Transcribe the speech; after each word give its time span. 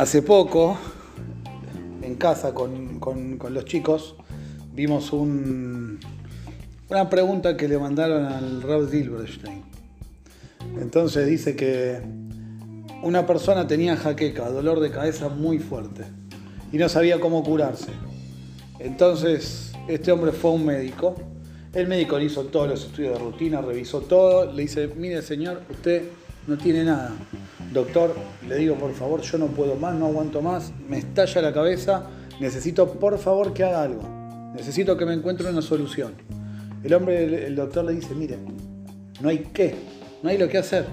Hace 0.00 0.22
poco, 0.22 0.78
en 2.00 2.14
casa 2.14 2.54
con, 2.54 2.98
los 3.50 3.64
chicos, 3.66 4.14
vimos 4.72 5.12
una 5.12 6.00
pregunta 7.10 7.54
que 7.54 7.68
le 7.68 7.76
mandaron 7.76 8.24
al 8.24 8.62
Rav 8.62 8.88
Dilberstein. 8.88 9.62
Entonces 10.80 11.26
dice 11.26 11.54
que 11.54 12.00
una 13.02 13.26
persona 13.26 13.66
tenía 13.66 13.94
jaqueca, 13.94 14.48
dolor 14.48 14.80
de 14.80 14.90
cabeza 14.90 15.28
muy 15.28 15.58
fuerte, 15.58 16.04
y 16.72 16.78
no 16.78 16.88
sabía 16.88 17.20
cómo 17.20 17.44
curarse. 17.44 17.92
Entonces 18.78 19.74
este 19.86 20.12
hombre 20.12 20.32
fue 20.32 20.50
a 20.50 20.54
un 20.54 20.64
médico. 20.64 21.14
El 21.74 21.88
médico 21.88 22.18
le 22.18 22.24
hizo 22.24 22.44
todos 22.44 22.70
los 22.70 22.86
estudios 22.86 23.18
de 23.18 23.22
rutina, 23.22 23.60
revisó 23.60 24.00
todo, 24.00 24.50
le 24.50 24.62
dice, 24.62 24.88
mire 24.96 25.20
señor, 25.20 25.60
usted 25.68 26.04
no 26.46 26.56
tiene 26.56 26.84
nada. 26.84 27.12
Doctor, 27.72 28.14
le 28.48 28.56
digo 28.56 28.74
por 28.74 28.92
favor, 28.94 29.20
yo 29.20 29.38
no 29.38 29.46
puedo 29.46 29.76
más, 29.76 29.94
no 29.94 30.06
aguanto 30.06 30.42
más, 30.42 30.72
me 30.88 30.98
estalla 30.98 31.40
la 31.40 31.52
cabeza, 31.52 32.04
necesito 32.40 32.92
por 32.94 33.16
favor 33.18 33.52
que 33.52 33.62
haga 33.62 33.82
algo. 33.82 34.02
Necesito 34.54 34.96
que 34.96 35.06
me 35.06 35.14
encuentre 35.14 35.48
una 35.48 35.62
solución. 35.62 36.14
El 36.82 36.94
hombre, 36.94 37.46
el, 37.46 37.54
doctor 37.54 37.84
le 37.84 37.92
dice, 37.92 38.14
mire, 38.14 38.38
no 39.20 39.28
hay 39.28 39.50
qué, 39.52 39.76
no 40.22 40.30
hay 40.30 40.38
lo 40.38 40.48
que 40.48 40.58
hacer. 40.58 40.84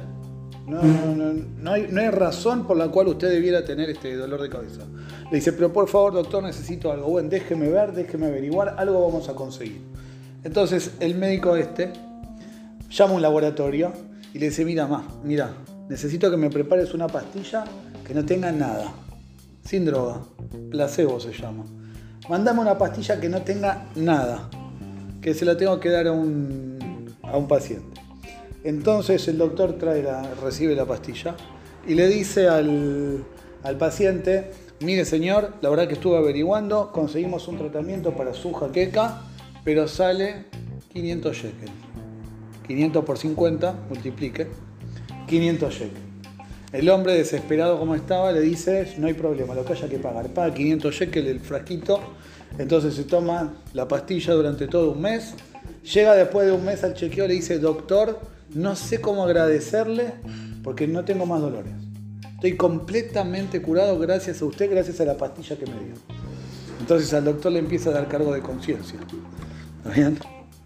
No, 0.68 0.84
no, 0.84 1.72
hay, 1.72 1.88
no, 1.90 2.02
hay, 2.02 2.10
razón 2.10 2.68
por 2.68 2.76
la 2.76 2.90
cual 2.90 3.08
usted 3.08 3.30
debiera 3.30 3.64
tener 3.64 3.90
este 3.90 4.16
dolor 4.16 4.42
de 4.42 4.50
cabeza. 4.50 4.82
Le 5.32 5.38
dice, 5.38 5.54
pero 5.54 5.72
por 5.72 5.88
favor, 5.88 6.14
doctor, 6.14 6.44
necesito 6.44 6.92
algo. 6.92 7.10
Bueno, 7.10 7.30
déjeme 7.30 7.70
ver, 7.70 7.94
déjeme 7.94 8.28
averiguar, 8.28 8.76
algo 8.78 9.02
vamos 9.02 9.30
a 9.30 9.34
conseguir. 9.34 9.82
Entonces 10.44 10.92
el 11.00 11.16
médico 11.16 11.56
este 11.56 11.94
llama 12.90 13.14
a 13.14 13.16
un 13.16 13.22
laboratorio 13.22 13.94
y 14.34 14.40
le 14.40 14.50
dice, 14.50 14.66
mira, 14.66 14.88
más, 14.88 15.04
mira, 15.24 15.54
necesito 15.90 16.30
que 16.30 16.38
me 16.38 16.50
prepares 16.50 16.94
una 16.94 17.08
pastilla 17.08 17.64
que 18.06 18.14
no 18.14 18.26
tenga 18.26 18.52
nada, 18.52 18.94
sin 19.64 19.86
droga, 19.86 20.22
placebo 20.72 21.20
se 21.20 21.34
llama. 21.34 21.66
Mandame 22.30 22.62
una 22.62 22.78
pastilla 22.78 23.20
que 23.20 23.30
no 23.30 23.42
tenga 23.42 23.88
nada, 23.96 24.50
que 25.22 25.34
se 25.34 25.46
la 25.46 25.58
tengo 25.58 25.80
que 25.80 25.90
dar 25.90 26.08
a 26.08 26.12
un, 26.12 27.16
a 27.24 27.38
un 27.38 27.48
paciente. 27.48 28.02
Entonces 28.64 29.28
el 29.28 29.38
doctor 29.38 29.78
trae 29.78 30.04
la, 30.04 30.24
recibe 30.36 30.76
la 30.76 30.86
pastilla 30.86 31.36
y 31.88 31.96
le 31.96 32.08
dice 32.08 32.50
al, 32.50 33.24
al 33.64 33.78
paciente, 33.78 34.52
mire 34.82 35.06
señor, 35.06 35.54
la 35.62 35.70
verdad 35.70 35.88
que 35.88 35.94
estuve 35.94 36.18
averiguando, 36.18 36.92
conseguimos 36.92 37.48
un 37.48 37.58
tratamiento 37.58 38.14
para 38.14 38.34
su 38.34 38.52
jaqueca, 38.54 39.22
pero 39.64 39.88
sale 39.88 40.46
500 40.92 41.36
shekels. 41.36 41.72
500 42.68 43.06
por 43.06 43.18
50, 43.18 43.76
multiplique, 43.88 44.48
500 45.28 45.74
shekels. 45.74 46.08
El 46.74 46.90
hombre 46.90 47.14
desesperado 47.14 47.80
como 47.80 47.96
estaba 47.96 48.32
le 48.32 48.42
dice, 48.42 48.94
no 48.98 49.08
hay 49.08 49.14
problema, 49.14 49.56
lo 49.56 49.64
que 49.64 49.74
haya 49.74 49.88
que 49.88 50.00
pagar. 50.00 50.28
Paga 50.30 50.54
500 50.54 50.94
shekels 50.94 51.28
el 51.28 51.40
frasquito, 51.40 52.00
entonces 52.58 52.96
se 52.96 53.04
toma 53.04 53.54
la 53.74 53.88
pastilla 53.88 54.34
durante 54.34 54.68
todo 54.68 54.92
un 54.92 55.02
mes. 55.02 55.34
Llega 55.94 56.16
después 56.16 56.48
de 56.48 56.54
un 56.54 56.66
mes 56.66 56.84
al 56.84 56.94
chequeo 56.94 57.28
le 57.28 57.36
dice, 57.36 57.60
doctor, 57.60 58.20
no 58.54 58.76
sé 58.76 59.00
cómo 59.00 59.24
agradecerle 59.24 60.14
porque 60.64 60.88
no 60.88 61.06
tengo 61.06 61.26
más 61.26 61.40
dolores. 61.40 61.74
Estoy 62.36 62.58
completamente 62.58 63.62
curado 63.62 63.98
gracias 63.98 64.42
a 64.42 64.46
usted, 64.46 64.70
gracias 64.70 65.00
a 65.00 65.06
la 65.06 65.18
pastilla 65.18 65.56
que 65.58 65.66
me 65.66 65.74
dio. 65.74 65.96
Entonces 66.80 67.14
al 67.14 67.26
doctor 67.26 67.52
le 67.52 67.60
empieza 67.60 67.90
a 67.90 67.94
dar 67.94 68.08
cargo 68.08 68.34
de 68.34 68.42
conciencia. 68.42 69.00
¿Está 69.78 69.90
bien? 69.90 70.20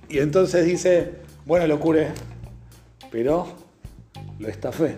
Y 0.10 0.18
entonces 0.20 0.66
dice, 0.66 1.14
bueno, 1.46 1.68
lo 1.68 1.80
curé, 1.80 2.08
pero 3.12 3.61
lo 4.42 4.48
estafé, 4.48 4.96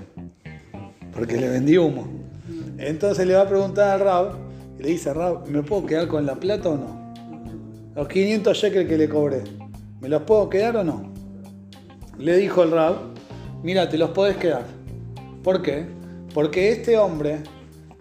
porque 1.13 1.37
le 1.37 1.49
vendí 1.49 1.77
humo. 1.77 2.07
Entonces 2.77 3.27
le 3.27 3.35
va 3.35 3.41
a 3.41 3.47
preguntar 3.47 3.89
a 3.89 4.03
Rab, 4.03 4.35
y 4.79 4.83
le 4.83 4.89
dice, 4.89 5.13
Rab, 5.13 5.47
¿me 5.47 5.61
puedo 5.61 5.85
quedar 5.85 6.07
con 6.07 6.25
la 6.25 6.35
plata 6.35 6.69
o 6.69 6.77
no? 6.77 7.13
Los 7.93 8.07
500 8.07 8.57
shekels 8.57 8.89
que 8.89 8.97
le 8.97 9.09
cobré, 9.09 9.43
¿me 9.99 10.07
los 10.07 10.23
puedo 10.23 10.49
quedar 10.49 10.77
o 10.77 10.83
no? 10.83 11.11
Le 12.17 12.37
dijo 12.37 12.63
el 12.63 12.71
Rab, 12.71 12.95
mira, 13.63 13.89
te 13.89 13.97
los 13.97 14.11
podés 14.11 14.37
quedar. 14.37 14.63
¿Por 15.43 15.61
qué? 15.61 15.85
Porque 16.33 16.71
este 16.71 16.97
hombre, 16.97 17.43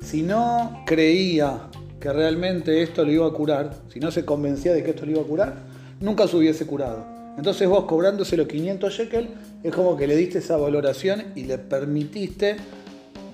si 0.01 0.23
no 0.23 0.85
creía 0.87 1.69
que 1.99 2.13
realmente 2.13 2.83
esto 2.83 3.05
lo 3.05 3.11
iba 3.11 3.27
a 3.27 3.33
curar, 3.33 3.75
si 3.89 3.99
no 3.99 4.11
se 4.13 4.25
convencía 4.25 4.73
de 4.73 4.85
que 4.85 4.91
esto 4.91 5.05
lo 5.05 5.13
iba 5.13 5.23
a 5.23 5.25
curar, 5.25 5.57
nunca 6.01 6.29
se 6.29 6.37
hubiese 6.37 6.67
curado. 6.67 7.05
Entonces 7.37 7.69
vos 7.69 7.85
cobrándose 7.85 8.37
los 8.37 8.47
500 8.47 8.93
shekel, 8.93 9.29
es 9.63 9.75
como 9.75 9.97
que 9.97 10.07
le 10.07 10.17
diste 10.17 10.39
esa 10.39 10.57
valoración 10.57 11.33
y 11.35 11.45
le 11.45 11.59
permitiste 11.59 12.57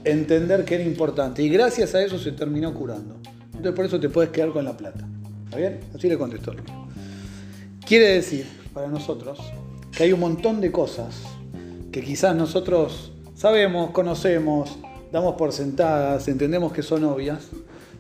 entender 0.05 0.65
que 0.65 0.77
era 0.77 0.85
importante. 0.85 1.43
Y 1.43 1.49
gracias 1.49 1.95
a 1.95 2.03
eso 2.03 2.19
se 2.19 2.33
terminó 2.33 2.73
curando. 2.75 3.17
Entonces 3.47 3.73
por 3.73 3.85
eso 3.85 3.99
te 3.99 4.09
puedes 4.09 4.31
quedar 4.31 4.51
con 4.51 4.65
la 4.65 4.77
plata. 4.77 5.07
¿Está 5.45 5.57
bien? 5.57 5.81
Así 5.95 6.09
le 6.09 6.19
contestó. 6.19 6.55
Quiere 7.87 8.09
decir, 8.09 8.47
para 8.75 8.89
nosotros, 8.89 9.39
que 9.97 10.05
hay 10.05 10.13
un 10.13 10.21
montón 10.21 10.61
de 10.61 10.71
cosas 10.71 11.23
que 11.91 12.03
quizás 12.03 12.37
nosotros 12.37 13.13
sabemos, 13.35 13.91
conocemos, 13.91 14.79
damos 15.11 15.37
por 15.37 15.53
sentadas, 15.53 16.29
entendemos 16.29 16.73
que 16.73 16.83
son 16.83 17.05
obvias, 17.05 17.49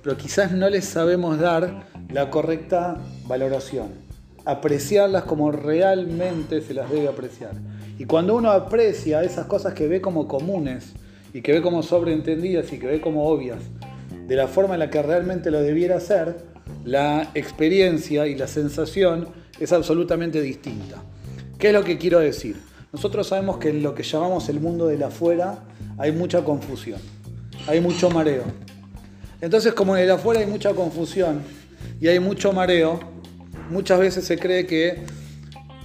pero 0.02 0.16
quizás 0.16 0.52
no 0.52 0.68
les 0.68 0.84
sabemos 0.84 1.38
dar 1.38 1.86
la 2.10 2.30
correcta 2.30 2.98
valoración, 3.26 3.88
apreciarlas 4.44 5.24
como 5.24 5.50
realmente 5.50 6.60
se 6.60 6.74
las 6.74 6.90
debe 6.90 7.08
apreciar. 7.08 7.52
Y 7.98 8.04
cuando 8.04 8.36
uno 8.36 8.52
aprecia 8.52 9.22
esas 9.22 9.46
cosas 9.46 9.74
que 9.74 9.88
ve 9.88 10.00
como 10.00 10.28
comunes 10.28 10.92
y 11.34 11.42
que 11.42 11.52
ve 11.52 11.60
como 11.60 11.82
sobreentendidas 11.82 12.72
y 12.72 12.78
que 12.78 12.86
ve 12.86 13.00
como 13.00 13.26
obvias, 13.28 13.58
de 14.28 14.36
la 14.36 14.46
forma 14.46 14.74
en 14.74 14.80
la 14.80 14.90
que 14.90 15.02
realmente 15.02 15.50
lo 15.50 15.60
debiera 15.60 15.98
ser, 15.98 16.36
la 16.84 17.30
experiencia 17.34 18.28
y 18.28 18.36
la 18.36 18.46
sensación 18.46 19.28
es 19.58 19.72
absolutamente 19.72 20.40
distinta. 20.40 21.02
¿Qué 21.58 21.68
es 21.68 21.72
lo 21.72 21.82
que 21.82 21.98
quiero 21.98 22.20
decir? 22.20 22.56
Nosotros 22.92 23.26
sabemos 23.26 23.58
que 23.58 23.70
en 23.70 23.82
lo 23.82 23.94
que 23.94 24.04
llamamos 24.04 24.48
el 24.48 24.60
mundo 24.60 24.86
de 24.86 24.96
la 24.96 25.08
afuera 25.08 25.64
hay 25.98 26.12
mucha 26.12 26.44
confusión, 26.44 27.00
hay 27.66 27.80
mucho 27.80 28.10
mareo. 28.10 28.44
Entonces, 29.40 29.74
como 29.74 29.96
en 29.96 30.04
el 30.04 30.10
afuera 30.12 30.40
hay 30.40 30.46
mucha 30.46 30.72
confusión 30.72 31.42
y 32.00 32.06
hay 32.06 32.20
mucho 32.20 32.52
mareo, 32.52 33.00
muchas 33.70 33.98
veces 33.98 34.24
se 34.24 34.38
cree 34.38 34.66
que 34.66 35.02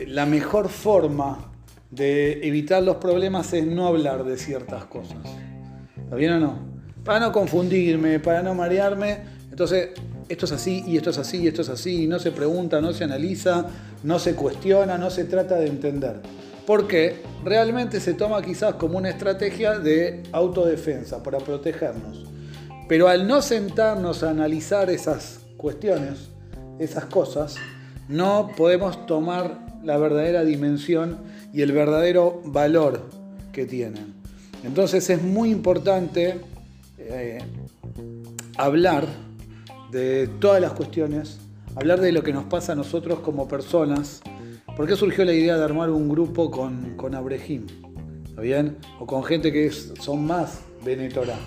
la 0.06 0.26
mejor 0.28 0.70
forma 0.70 1.53
de 1.94 2.46
evitar 2.48 2.84
los 2.84 2.98
problemas 2.98 3.54
es 3.54 3.66
no 3.66 3.88
hablar 3.88 4.24
de 4.24 4.38
ciertas 4.38 4.86
cosas. 4.86 5.18
¿Está 5.98 6.16
bien 6.16 6.34
o 6.34 6.40
no? 6.40 6.60
Para 7.04 7.20
no 7.20 7.32
confundirme, 7.32 8.20
para 8.20 8.42
no 8.42 8.54
marearme. 8.54 9.20
Entonces, 9.50 9.90
esto 10.30 10.46
es 10.46 10.52
así 10.52 10.84
y 10.88 10.98
esto 10.98 11.10
es 11.10 11.18
así 11.18 11.38
y 11.44 11.48
esto 11.48 11.62
es 11.62 11.70
así. 11.70 12.04
Y 12.04 12.08
no 12.08 12.20
se 12.20 12.32
pregunta, 12.32 12.82
no 12.82 12.94
se 12.94 13.04
analiza, 13.04 13.66
no 14.04 14.20
se 14.20 14.36
cuestiona, 14.36 14.98
no 14.98 15.10
se 15.10 15.26
trata 15.26 15.56
de 15.56 15.68
entender 15.68 16.22
porque 16.66 17.22
realmente 17.44 18.00
se 18.00 18.14
toma 18.14 18.42
quizás 18.42 18.76
como 18.76 18.98
una 18.98 19.10
estrategia 19.10 19.80
de 19.80 20.24
autodefensa 20.32 21.22
para 21.22 21.40
protegernos. 21.40 22.26
Pero 22.88 23.08
al 23.08 23.28
no 23.28 23.42
sentarnos 23.42 24.24
a 24.24 24.30
analizar 24.30 24.90
esas 24.90 25.40
cuestiones, 25.58 26.30
esas 26.80 27.06
cosas, 27.06 27.56
no 28.08 28.52
podemos 28.56 29.06
tomar 29.06 29.60
la 29.84 29.98
verdadera 29.98 30.44
dimensión 30.44 31.18
y 31.54 31.62
el 31.62 31.72
verdadero 31.72 32.42
valor 32.46 33.10
que 33.52 33.66
tienen. 33.66 34.14
Entonces 34.64 35.10
es 35.10 35.22
muy 35.22 35.52
importante 35.52 36.40
eh, 36.98 37.40
hablar 38.58 39.08
de 39.92 40.28
todas 40.40 40.60
las 40.60 40.74
cuestiones, 40.74 41.40
hablar 41.76 42.02
de 42.02 42.12
lo 42.12 42.24
que 42.24 42.34
nos 42.34 42.46
pasa 42.46 42.74
a 42.74 42.76
nosotros 42.76 43.20
como 43.20 43.48
personas, 43.48 44.22
¿Por 44.76 44.88
qué 44.88 44.96
surgió 44.96 45.24
la 45.24 45.34
idea 45.34 45.56
de 45.56 45.64
armar 45.64 45.92
un 45.92 46.10
grupo 46.10 46.50
con, 46.50 46.96
con 46.98 47.14
Abrehim? 47.14 47.68
¿Está 48.28 48.42
bien? 48.42 48.78
O 49.00 49.06
con 49.06 49.24
gente 49.24 49.54
que 49.54 49.70
son 49.70 50.26
más 50.26 50.62
Benetorá. 50.84 51.38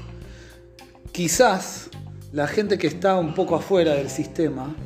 Quizás 1.11 1.91
la 2.32 2.47
gente 2.47 2.79
que 2.79 2.87
está 2.87 3.17
un 3.17 3.35
poco 3.35 3.56
afuera 3.56 3.94
del 3.94 4.11
sistema 4.11 4.76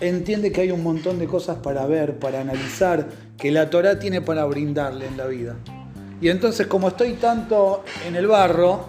entiende 0.00 0.52
que 0.52 0.62
hay 0.62 0.70
un 0.70 0.82
montón 0.82 1.18
de 1.18 1.26
cosas 1.26 1.58
para 1.58 1.86
ver, 1.86 2.18
para 2.18 2.40
analizar, 2.40 3.08
que 3.36 3.50
la 3.50 3.70
Torah 3.70 3.98
tiene 3.98 4.20
para 4.20 4.44
brindarle 4.44 5.06
en 5.06 5.16
la 5.16 5.26
vida. 5.26 5.56
Y 6.20 6.28
entonces, 6.28 6.66
como 6.66 6.88
estoy 6.88 7.14
tanto 7.14 7.84
en 8.06 8.16
el 8.16 8.26
barro, 8.26 8.86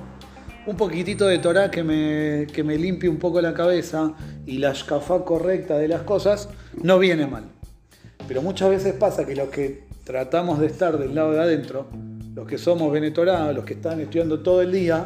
un 0.66 0.76
poquitito 0.76 1.28
de 1.28 1.40
Torah 1.40 1.72
que 1.72 1.84
me, 1.84 2.48
que 2.48 2.64
me 2.64 2.78
limpie 2.78 3.10
un 3.10 3.18
poco 3.18 3.42
la 3.42 3.54
cabeza 3.54 4.14
y 4.46 4.58
la 4.58 4.74
shkafá 4.74 5.24
correcta 5.24 5.78
de 5.78 5.88
las 5.88 6.02
cosas, 6.02 6.50
no 6.82 7.00
viene 7.00 7.26
mal. 7.26 7.46
Pero 8.28 8.42
muchas 8.42 8.70
veces 8.70 8.94
pasa 8.94 9.26
que 9.26 9.36
los 9.36 9.50
que 9.50 9.86
tratamos 10.04 10.60
de 10.60 10.68
estar 10.68 10.98
del 10.98 11.16
lado 11.16 11.32
de 11.32 11.40
adentro, 11.40 11.88
los 12.34 12.48
que 12.48 12.58
somos 12.58 12.92
venetorados, 12.92 13.56
los 13.56 13.66
que 13.66 13.74
están 13.76 14.00
estudiando 14.02 14.40
todo 14.42 14.62
el 14.62 14.72
día, 14.72 15.04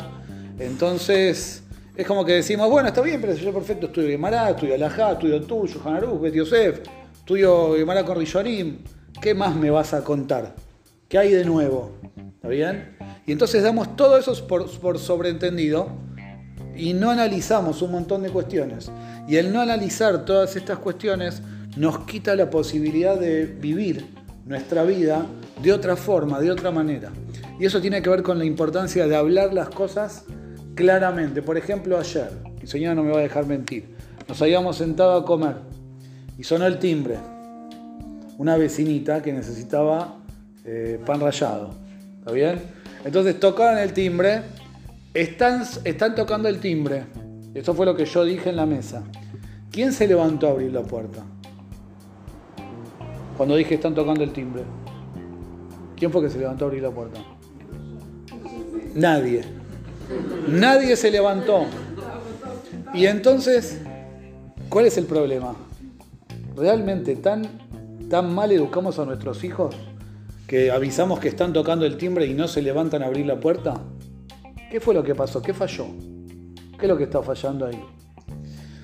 entonces 0.59 1.60
es 2.01 2.07
como 2.07 2.25
que 2.25 2.33
decimos, 2.33 2.69
bueno, 2.69 2.89
está 2.89 3.01
bien, 3.01 3.21
pero 3.21 3.33
yo 3.33 3.53
perfecto 3.53 3.87
estudio 3.87 4.09
Gemara, 4.09 4.49
estudio 4.49 4.75
Alajá, 4.75 5.13
estudio 5.13 5.41
tuyo, 5.43 5.79
Hanarú, 5.85 6.19
Bet 6.19 6.33
Yosef, 6.33 6.79
estudio 7.13 7.75
Gemara 7.75 8.03
con 8.03 8.17
Rishonim, 8.17 8.79
¿qué 9.21 9.33
más 9.35 9.55
me 9.55 9.69
vas 9.69 9.93
a 9.93 10.03
contar? 10.03 10.55
¿Qué 11.07 11.19
hay 11.19 11.31
de 11.31 11.45
nuevo? 11.45 11.91
¿Está 12.35 12.47
bien? 12.47 12.97
Y 13.27 13.31
entonces 13.31 13.61
damos 13.61 13.95
todo 13.95 14.17
eso 14.17 14.33
por, 14.47 14.69
por 14.79 14.97
sobreentendido 14.97 15.89
y 16.75 16.93
no 16.93 17.11
analizamos 17.11 17.83
un 17.83 17.91
montón 17.91 18.23
de 18.23 18.29
cuestiones. 18.29 18.91
Y 19.27 19.35
el 19.35 19.53
no 19.53 19.61
analizar 19.61 20.25
todas 20.25 20.55
estas 20.55 20.79
cuestiones 20.79 21.43
nos 21.77 21.99
quita 22.05 22.35
la 22.35 22.49
posibilidad 22.49 23.19
de 23.19 23.45
vivir 23.45 24.07
nuestra 24.45 24.83
vida 24.83 25.25
de 25.61 25.71
otra 25.71 25.95
forma, 25.95 26.39
de 26.39 26.49
otra 26.49 26.71
manera. 26.71 27.11
Y 27.59 27.65
eso 27.65 27.79
tiene 27.79 28.01
que 28.01 28.09
ver 28.09 28.23
con 28.23 28.39
la 28.39 28.45
importancia 28.45 29.07
de 29.07 29.15
hablar 29.15 29.53
las 29.53 29.69
cosas 29.69 30.25
claramente. 30.81 31.41
Por 31.41 31.57
ejemplo, 31.57 31.97
ayer, 31.97 32.31
mi 32.59 32.67
señora 32.67 32.95
no 32.95 33.03
me 33.03 33.11
va 33.11 33.19
a 33.19 33.21
dejar 33.21 33.45
mentir, 33.45 33.85
nos 34.27 34.41
habíamos 34.41 34.77
sentado 34.77 35.13
a 35.13 35.25
comer 35.25 35.55
y 36.37 36.43
sonó 36.43 36.65
el 36.65 36.79
timbre. 36.79 37.17
Una 38.37 38.57
vecinita 38.57 39.21
que 39.21 39.31
necesitaba 39.31 40.15
eh, 40.65 40.99
pan 41.05 41.19
rallado. 41.19 41.75
¿Está 42.19 42.31
bien? 42.31 42.59
Entonces 43.05 43.39
tocaron 43.39 43.77
el 43.77 43.93
timbre, 43.93 44.41
están, 45.13 45.63
están 45.83 46.15
tocando 46.15 46.49
el 46.49 46.59
timbre. 46.59 47.03
Eso 47.53 47.73
fue 47.73 47.85
lo 47.85 47.95
que 47.95 48.05
yo 48.05 48.23
dije 48.23 48.49
en 48.49 48.55
la 48.55 48.65
mesa. 48.65 49.03
¿Quién 49.71 49.93
se 49.93 50.07
levantó 50.07 50.47
a 50.47 50.51
abrir 50.51 50.71
la 50.71 50.81
puerta? 50.81 51.23
Cuando 53.37 53.55
dije 53.55 53.75
están 53.75 53.93
tocando 53.93 54.23
el 54.23 54.33
timbre. 54.33 54.63
¿Quién 55.95 56.11
fue 56.11 56.23
que 56.23 56.29
se 56.29 56.39
levantó 56.39 56.65
a 56.65 56.67
abrir 56.69 56.81
la 56.81 56.91
puerta? 56.91 57.19
Nadie. 58.95 59.60
Nadie 60.47 60.95
se 60.95 61.11
levantó. 61.11 61.65
Y 62.93 63.05
entonces, 63.05 63.79
¿cuál 64.69 64.85
es 64.85 64.97
el 64.97 65.05
problema? 65.05 65.55
¿Realmente 66.55 67.15
tan, 67.15 67.47
tan 68.09 68.33
mal 68.33 68.51
educamos 68.51 68.99
a 68.99 69.05
nuestros 69.05 69.43
hijos 69.43 69.75
que 70.47 70.71
avisamos 70.71 71.19
que 71.19 71.29
están 71.29 71.53
tocando 71.53 71.85
el 71.85 71.97
timbre 71.97 72.25
y 72.25 72.33
no 72.33 72.47
se 72.47 72.61
levantan 72.61 73.03
a 73.03 73.05
abrir 73.05 73.25
la 73.25 73.39
puerta? 73.39 73.81
¿Qué 74.69 74.79
fue 74.79 74.93
lo 74.93 75.03
que 75.03 75.15
pasó? 75.15 75.41
¿Qué 75.41 75.53
falló? 75.53 75.85
¿Qué 76.77 76.85
es 76.85 76.89
lo 76.89 76.97
que 76.97 77.05
está 77.05 77.21
fallando 77.21 77.65
ahí? 77.65 77.81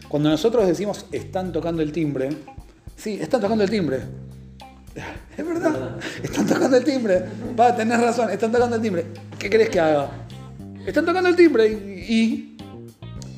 Cuando 0.07 0.29
nosotros 0.29 0.65
decimos 0.67 1.05
están 1.11 1.51
tocando 1.51 1.81
el 1.81 1.91
timbre, 1.91 2.29
sí, 2.95 3.17
están 3.21 3.41
tocando 3.41 3.63
el 3.63 3.69
timbre. 3.69 3.99
Es 5.37 5.45
verdad, 5.45 5.99
están 6.23 6.47
tocando 6.47 6.77
el 6.77 6.83
timbre. 6.83 7.23
Va, 7.59 7.75
tenés 7.75 8.01
razón, 8.01 8.31
están 8.31 8.51
tocando 8.51 8.75
el 8.77 8.81
timbre. 8.81 9.05
¿Qué 9.37 9.47
crees 9.47 9.69
que 9.69 9.79
haga? 9.79 10.26
Están 10.87 11.05
tocando 11.05 11.27
el 11.27 11.35
timbre 11.35 11.67
y, 11.67 12.55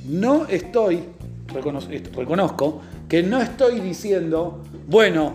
no 0.08 0.46
estoy, 0.46 1.02
reconozco, 1.48 2.82
que 3.08 3.24
no 3.24 3.42
estoy 3.42 3.80
diciendo, 3.80 4.64
bueno, 4.88 5.34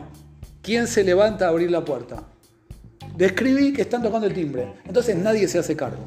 ¿quién 0.62 0.86
se 0.86 1.02
levanta 1.02 1.46
a 1.46 1.48
abrir 1.48 1.72
la 1.72 1.84
puerta? 1.84 2.22
Describí 3.16 3.72
que 3.72 3.82
están 3.82 4.00
tocando 4.00 4.28
el 4.28 4.32
timbre. 4.32 4.74
Entonces 4.84 5.16
nadie 5.16 5.48
se 5.48 5.58
hace 5.58 5.74
cargo. 5.74 6.04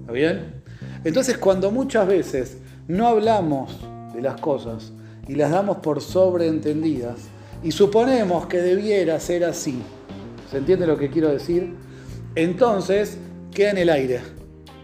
¿Está 0.00 0.12
bien? 0.12 0.62
Entonces 1.04 1.36
cuando 1.36 1.70
muchas 1.70 2.06
veces 2.06 2.56
no 2.88 3.06
hablamos 3.06 3.78
de 4.14 4.22
las 4.22 4.40
cosas 4.40 4.90
y 5.28 5.34
las 5.34 5.50
damos 5.50 5.76
por 5.78 6.00
sobreentendidas 6.00 7.28
y 7.62 7.72
suponemos 7.72 8.46
que 8.46 8.56
debiera 8.56 9.20
ser 9.20 9.44
así, 9.44 9.82
¿se 10.50 10.56
entiende 10.56 10.86
lo 10.86 10.96
que 10.96 11.10
quiero 11.10 11.28
decir? 11.28 11.74
Entonces 12.36 13.18
queda 13.52 13.72
en 13.72 13.78
el 13.78 13.90
aire 13.90 14.41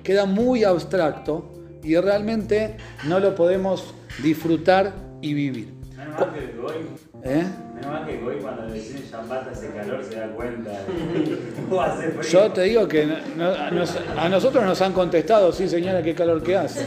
queda 0.08 0.24
muy 0.24 0.64
abstracto 0.64 1.52
y 1.82 1.94
realmente 1.98 2.78
no 3.04 3.20
lo 3.20 3.34
podemos 3.34 3.92
disfrutar 4.22 4.94
y 5.20 5.34
vivir. 5.34 5.74
Menos 5.98 6.18
mal 6.18 6.32
que 6.32 6.46
Goy, 6.56 6.74
¿Eh? 7.24 7.44
menos 7.74 7.90
mal 7.92 8.06
que 8.06 8.18
Goy 8.18 8.36
cuando 8.40 8.64
le 8.68 8.72
dicen 8.72 9.02
Shambata 9.02 9.50
hace 9.50 9.68
calor 9.68 10.02
se 10.02 10.18
da 10.18 10.28
cuenta. 10.28 10.70
Yo 12.30 12.50
te 12.52 12.62
digo 12.62 12.88
que 12.88 13.06
a 14.16 14.28
nosotros 14.30 14.64
nos 14.64 14.80
han 14.80 14.94
contestado, 14.94 15.52
sí 15.52 15.68
señora, 15.68 16.02
qué 16.02 16.14
calor 16.14 16.42
que 16.42 16.56
hace. 16.56 16.86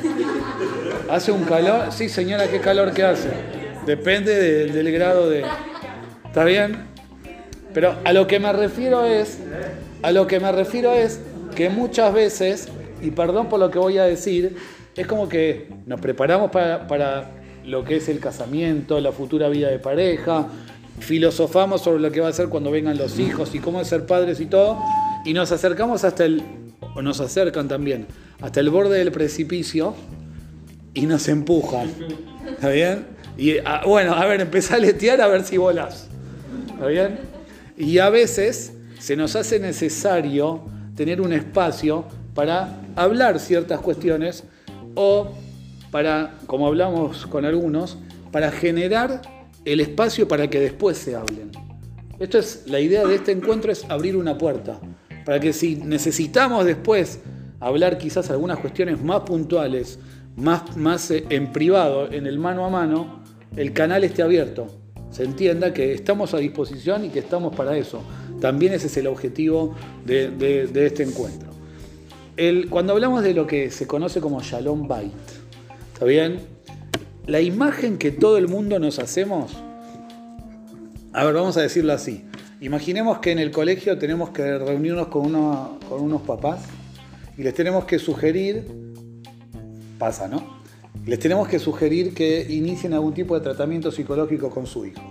¿Hace 1.07 1.31
un 1.31 1.43
calor? 1.43 1.91
Sí 1.91 2.09
señora, 2.09 2.47
qué 2.47 2.59
calor 2.59 2.91
que 2.91 3.03
hace. 3.03 3.29
Depende 3.85 4.65
del 4.65 4.91
grado 4.91 5.29
de... 5.29 5.45
¿Está 6.25 6.43
bien? 6.43 6.87
Pero 7.71 7.97
a 8.03 8.13
lo 8.13 8.25
que 8.25 8.39
me 8.39 8.51
refiero 8.51 9.05
es, 9.05 9.37
a 10.01 10.11
lo 10.11 10.25
que 10.25 10.39
me 10.39 10.51
refiero 10.51 10.93
es 10.93 11.19
que 11.55 11.69
muchas 11.69 12.11
veces 12.15 12.71
y 13.01 13.11
perdón 13.11 13.49
por 13.49 13.59
lo 13.59 13.69
que 13.69 13.79
voy 13.79 13.97
a 13.97 14.03
decir, 14.03 14.55
es 14.95 15.07
como 15.07 15.29
que 15.29 15.67
nos 15.85 15.99
preparamos 15.99 16.51
para, 16.51 17.31
lo 17.65 17.83
que 17.83 17.97
es 17.97 18.09
el 18.09 18.19
casamiento, 18.19 18.99
la 18.99 19.11
futura 19.11 19.49
vida 19.49 19.69
de 19.69 19.79
pareja, 19.79 20.47
filosofamos 20.99 21.81
sobre 21.81 22.01
lo 22.01 22.11
que 22.11 22.21
va 22.21 22.29
a 22.29 22.33
ser 22.33 22.49
cuando 22.49 22.71
vengan 22.71 22.97
los 22.97 23.19
hijos 23.19 23.53
y 23.53 23.59
cómo 23.59 23.83
ser 23.83 24.05
padres 24.05 24.39
y 24.39 24.45
todo, 24.45 24.79
y 25.25 25.33
nos 25.33 25.51
acercamos 25.51 26.03
hasta 26.03 26.25
el, 26.25 26.43
o 26.95 27.01
nos 27.01 27.19
acercan 27.19 27.67
también, 27.67 28.07
hasta 28.41 28.59
el 28.59 28.69
borde 28.69 28.97
del 28.97 29.11
precipicio 29.11 29.95
y 30.93 31.05
nos 31.05 31.27
empujan. 31.27 31.91
¿Está 32.49 32.69
bien? 32.69 33.05
Y 33.37 33.57
ah, 33.59 33.83
bueno, 33.85 34.13
a 34.13 34.25
ver, 34.25 34.41
empezá 34.41 34.75
a 34.75 34.79
letear 34.79 35.21
a 35.21 35.27
ver 35.27 35.43
si 35.43 35.57
volás. 35.57 36.07
¿Está 36.73 36.87
bien? 36.87 37.19
Y 37.77 37.99
a 37.99 38.09
veces 38.09 38.73
se 38.99 39.15
nos 39.15 39.35
hace 39.35 39.59
necesario 39.59 40.63
tener 40.95 41.21
un 41.21 41.33
espacio 41.33 42.05
para 42.33 42.81
hablar 42.95 43.39
ciertas 43.39 43.79
cuestiones 43.81 44.43
o 44.95 45.31
para, 45.91 46.37
como 46.45 46.67
hablamos 46.67 47.25
con 47.27 47.45
algunos, 47.45 47.97
para 48.31 48.51
generar 48.51 49.21
el 49.65 49.79
espacio 49.79 50.27
para 50.27 50.49
que 50.49 50.59
después 50.59 50.97
se 50.97 51.15
hablen. 51.15 51.51
Esto 52.19 52.37
es 52.37 52.63
la 52.67 52.79
idea 52.79 53.05
de 53.05 53.15
este 53.15 53.31
encuentro 53.31 53.71
es 53.71 53.83
abrir 53.89 54.15
una 54.15 54.37
puerta 54.37 54.79
para 55.25 55.39
que 55.39 55.53
si 55.53 55.75
necesitamos 55.75 56.65
después 56.65 57.19
hablar 57.59 57.97
quizás 57.97 58.29
algunas 58.31 58.59
cuestiones 58.59 59.03
más 59.03 59.21
puntuales, 59.21 59.99
más, 60.35 60.75
más 60.77 61.11
eh, 61.11 61.25
en 61.29 61.51
privado, 61.51 62.11
en 62.11 62.25
el 62.25 62.39
mano 62.39 62.65
a 62.65 62.69
mano, 62.69 63.21
el 63.55 63.73
canal 63.73 64.03
esté 64.03 64.23
abierto. 64.23 64.67
Se 65.11 65.23
entienda 65.23 65.73
que 65.73 65.93
estamos 65.93 66.33
a 66.33 66.37
disposición 66.37 67.05
y 67.05 67.09
que 67.09 67.19
estamos 67.19 67.53
para 67.55 67.75
eso. 67.75 68.01
También 68.39 68.73
ese 68.73 68.87
es 68.87 68.97
el 68.97 69.07
objetivo 69.07 69.75
de 70.05 70.71
este 70.73 71.03
encuentro 71.03 71.50
cuando 72.69 72.93
hablamos 72.93 73.23
de 73.23 73.33
lo 73.33 73.45
que 73.45 73.69
se 73.69 73.85
conoce 73.85 74.19
como 74.19 74.41
Shalom 74.41 74.87
Bait, 74.87 75.11
¿está 75.93 76.05
bien? 76.05 76.39
La 77.27 77.39
imagen 77.39 77.97
que 77.97 78.11
todo 78.11 78.37
el 78.37 78.47
mundo 78.47 78.79
nos 78.79 78.99
hacemos, 78.99 79.51
a 81.13 81.23
ver, 81.23 81.33
vamos 81.33 81.57
a 81.57 81.61
decirlo 81.61 81.93
así. 81.93 82.25
Imaginemos 82.59 83.19
que 83.19 83.31
en 83.31 83.39
el 83.39 83.51
colegio 83.51 83.97
tenemos 83.97 84.31
que 84.31 84.57
reunirnos 84.57 85.07
con, 85.07 85.31
con 85.31 86.01
unos 86.01 86.21
papás 86.23 86.61
y 87.37 87.43
les 87.43 87.53
tenemos 87.53 87.85
que 87.85 87.99
sugerir, 87.99 88.65
pasa, 89.99 90.27
¿no? 90.27 90.61
Les 91.05 91.19
tenemos 91.19 91.47
que 91.47 91.59
sugerir 91.59 92.13
que 92.13 92.45
inicien 92.49 92.93
algún 92.93 93.13
tipo 93.13 93.35
de 93.35 93.41
tratamiento 93.41 93.91
psicológico 93.91 94.49
con 94.49 94.65
su 94.65 94.85
hijo. 94.85 95.01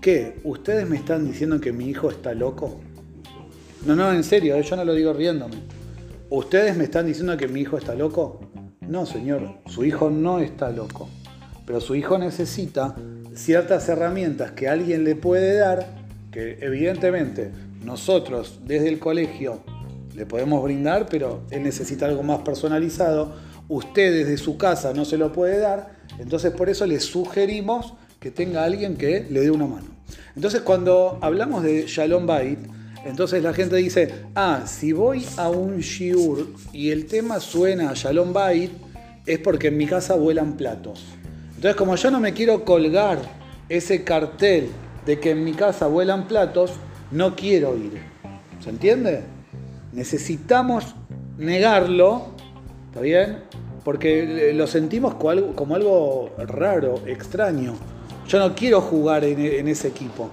¿Qué? 0.00 0.40
¿Ustedes 0.44 0.88
me 0.88 0.96
están 0.96 1.26
diciendo 1.26 1.60
que 1.60 1.72
mi 1.72 1.88
hijo 1.88 2.10
está 2.10 2.34
loco? 2.34 2.80
No, 3.86 3.96
no, 3.96 4.12
en 4.12 4.24
serio, 4.24 4.56
eh, 4.56 4.62
yo 4.62 4.76
no 4.76 4.84
lo 4.84 4.94
digo 4.94 5.12
riéndome. 5.12 5.81
¿Ustedes 6.34 6.74
me 6.78 6.84
están 6.84 7.04
diciendo 7.04 7.36
que 7.36 7.46
mi 7.46 7.60
hijo 7.60 7.76
está 7.76 7.94
loco? 7.94 8.40
No, 8.80 9.04
señor, 9.04 9.58
su 9.66 9.84
hijo 9.84 10.08
no 10.08 10.38
está 10.38 10.70
loco. 10.70 11.10
Pero 11.66 11.78
su 11.78 11.94
hijo 11.94 12.16
necesita 12.16 12.96
ciertas 13.34 13.86
herramientas 13.90 14.52
que 14.52 14.66
alguien 14.66 15.04
le 15.04 15.14
puede 15.14 15.58
dar, 15.58 15.86
que 16.30 16.56
evidentemente 16.62 17.52
nosotros 17.84 18.60
desde 18.64 18.88
el 18.88 18.98
colegio 18.98 19.60
le 20.14 20.24
podemos 20.24 20.64
brindar, 20.64 21.04
pero 21.04 21.42
él 21.50 21.64
necesita 21.64 22.06
algo 22.06 22.22
más 22.22 22.38
personalizado. 22.38 23.34
Usted 23.68 24.24
desde 24.24 24.38
su 24.38 24.56
casa 24.56 24.94
no 24.94 25.04
se 25.04 25.18
lo 25.18 25.34
puede 25.34 25.58
dar, 25.58 25.98
entonces 26.18 26.50
por 26.52 26.70
eso 26.70 26.86
le 26.86 26.98
sugerimos 27.00 27.92
que 28.20 28.30
tenga 28.30 28.64
alguien 28.64 28.96
que 28.96 29.26
le 29.28 29.40
dé 29.40 29.50
una 29.50 29.66
mano. 29.66 29.88
Entonces 30.34 30.62
cuando 30.62 31.18
hablamos 31.20 31.62
de 31.62 31.84
Shalom 31.86 32.24
Bait, 32.24 32.58
entonces 33.04 33.42
la 33.42 33.52
gente 33.52 33.76
dice, 33.76 34.26
ah, 34.34 34.62
si 34.66 34.92
voy 34.92 35.26
a 35.36 35.50
un 35.50 35.78
shiur 35.80 36.54
y 36.72 36.90
el 36.90 37.06
tema 37.06 37.40
suena 37.40 37.90
a 37.90 37.94
Shalom 37.94 38.32
Bait, 38.32 38.70
es 39.26 39.38
porque 39.38 39.68
en 39.68 39.76
mi 39.76 39.86
casa 39.86 40.14
vuelan 40.14 40.56
platos. 40.56 41.04
Entonces 41.48 41.74
como 41.74 41.96
yo 41.96 42.10
no 42.10 42.20
me 42.20 42.32
quiero 42.32 42.64
colgar 42.64 43.18
ese 43.68 44.04
cartel 44.04 44.68
de 45.06 45.18
que 45.18 45.30
en 45.30 45.44
mi 45.44 45.52
casa 45.52 45.86
vuelan 45.86 46.28
platos, 46.28 46.72
no 47.10 47.34
quiero 47.34 47.76
ir. 47.76 48.00
¿Se 48.60 48.70
entiende? 48.70 49.22
Necesitamos 49.92 50.94
negarlo, 51.38 52.28
¿está 52.86 53.00
bien? 53.00 53.38
Porque 53.84 54.52
lo 54.54 54.66
sentimos 54.68 55.14
como 55.14 55.74
algo, 55.74 56.30
raro, 56.38 57.02
extraño. 57.06 57.74
Yo 58.28 58.38
no 58.38 58.54
quiero 58.54 58.80
jugar 58.80 59.24
en 59.24 59.66
ese 59.66 59.88
equipo, 59.88 60.30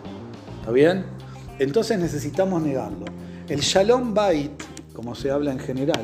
¿está 0.60 0.72
bien? 0.72 1.19
Entonces 1.60 2.00
necesitamos 2.00 2.62
negarlo. 2.62 3.06
El 3.50 3.60
Shalom 3.60 4.13
Bait, 4.13 4.51
como 4.94 5.13
se 5.13 5.30
habla 5.30 5.51
en 5.51 5.60
general, 5.60 6.01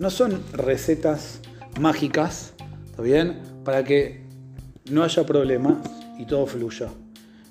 no 0.00 0.10
son 0.10 0.42
recetas 0.52 1.40
mágicas, 1.80 2.52
¿está? 2.96 3.40
Para 3.64 3.84
que 3.84 4.24
no 4.90 5.04
haya 5.04 5.24
problema 5.24 5.80
y 6.18 6.26
todo 6.26 6.46
fluya. 6.46 6.88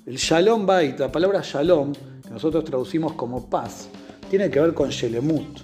El 0.04 0.16
Shalom 0.16 0.66
Bait, 0.66 0.98
la 0.98 1.10
palabra 1.10 1.40
Shalom, 1.42 1.92
que 2.22 2.30
nosotros 2.30 2.64
traducimos 2.64 3.14
como 3.14 3.48
paz, 3.48 3.88
tiene 4.28 4.50
que 4.50 4.60
ver 4.60 4.74
con 4.74 4.90
Shelemut, 4.90 5.60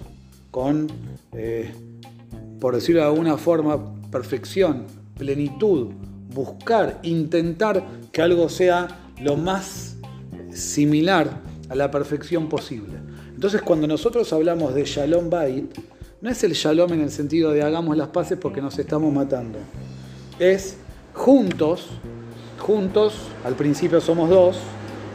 con, 0.49 0.87
eh, 1.33 1.71
por 2.59 2.73
decirlo 2.73 3.01
de 3.01 3.07
alguna 3.07 3.37
forma, 3.37 3.93
perfección, 4.09 4.85
plenitud, 5.15 5.91
buscar, 6.33 6.99
intentar 7.03 7.85
que 8.11 8.23
algo 8.23 8.49
sea 8.49 8.87
lo 9.21 9.37
más 9.37 9.97
similar 10.51 11.44
a 11.69 11.75
la 11.75 11.91
perfección 11.91 12.49
posible. 12.49 12.93
Entonces 13.33 13.61
cuando 13.61 13.87
nosotros 13.87 14.31
hablamos 14.33 14.73
de 14.73 14.85
Shalom 14.85 15.29
Bait, 15.29 15.75
no 16.21 16.29
es 16.29 16.43
el 16.43 16.53
Shalom 16.53 16.93
en 16.93 17.01
el 17.01 17.11
sentido 17.11 17.51
de 17.51 17.61
hagamos 17.61 17.97
las 17.97 18.09
paces 18.09 18.37
porque 18.39 18.61
nos 18.61 18.77
estamos 18.79 19.13
matando. 19.13 19.59
Es 20.39 20.77
juntos, 21.13 21.87
juntos, 22.59 23.27
al 23.43 23.55
principio 23.55 24.01
somos 24.01 24.29
dos 24.29 24.57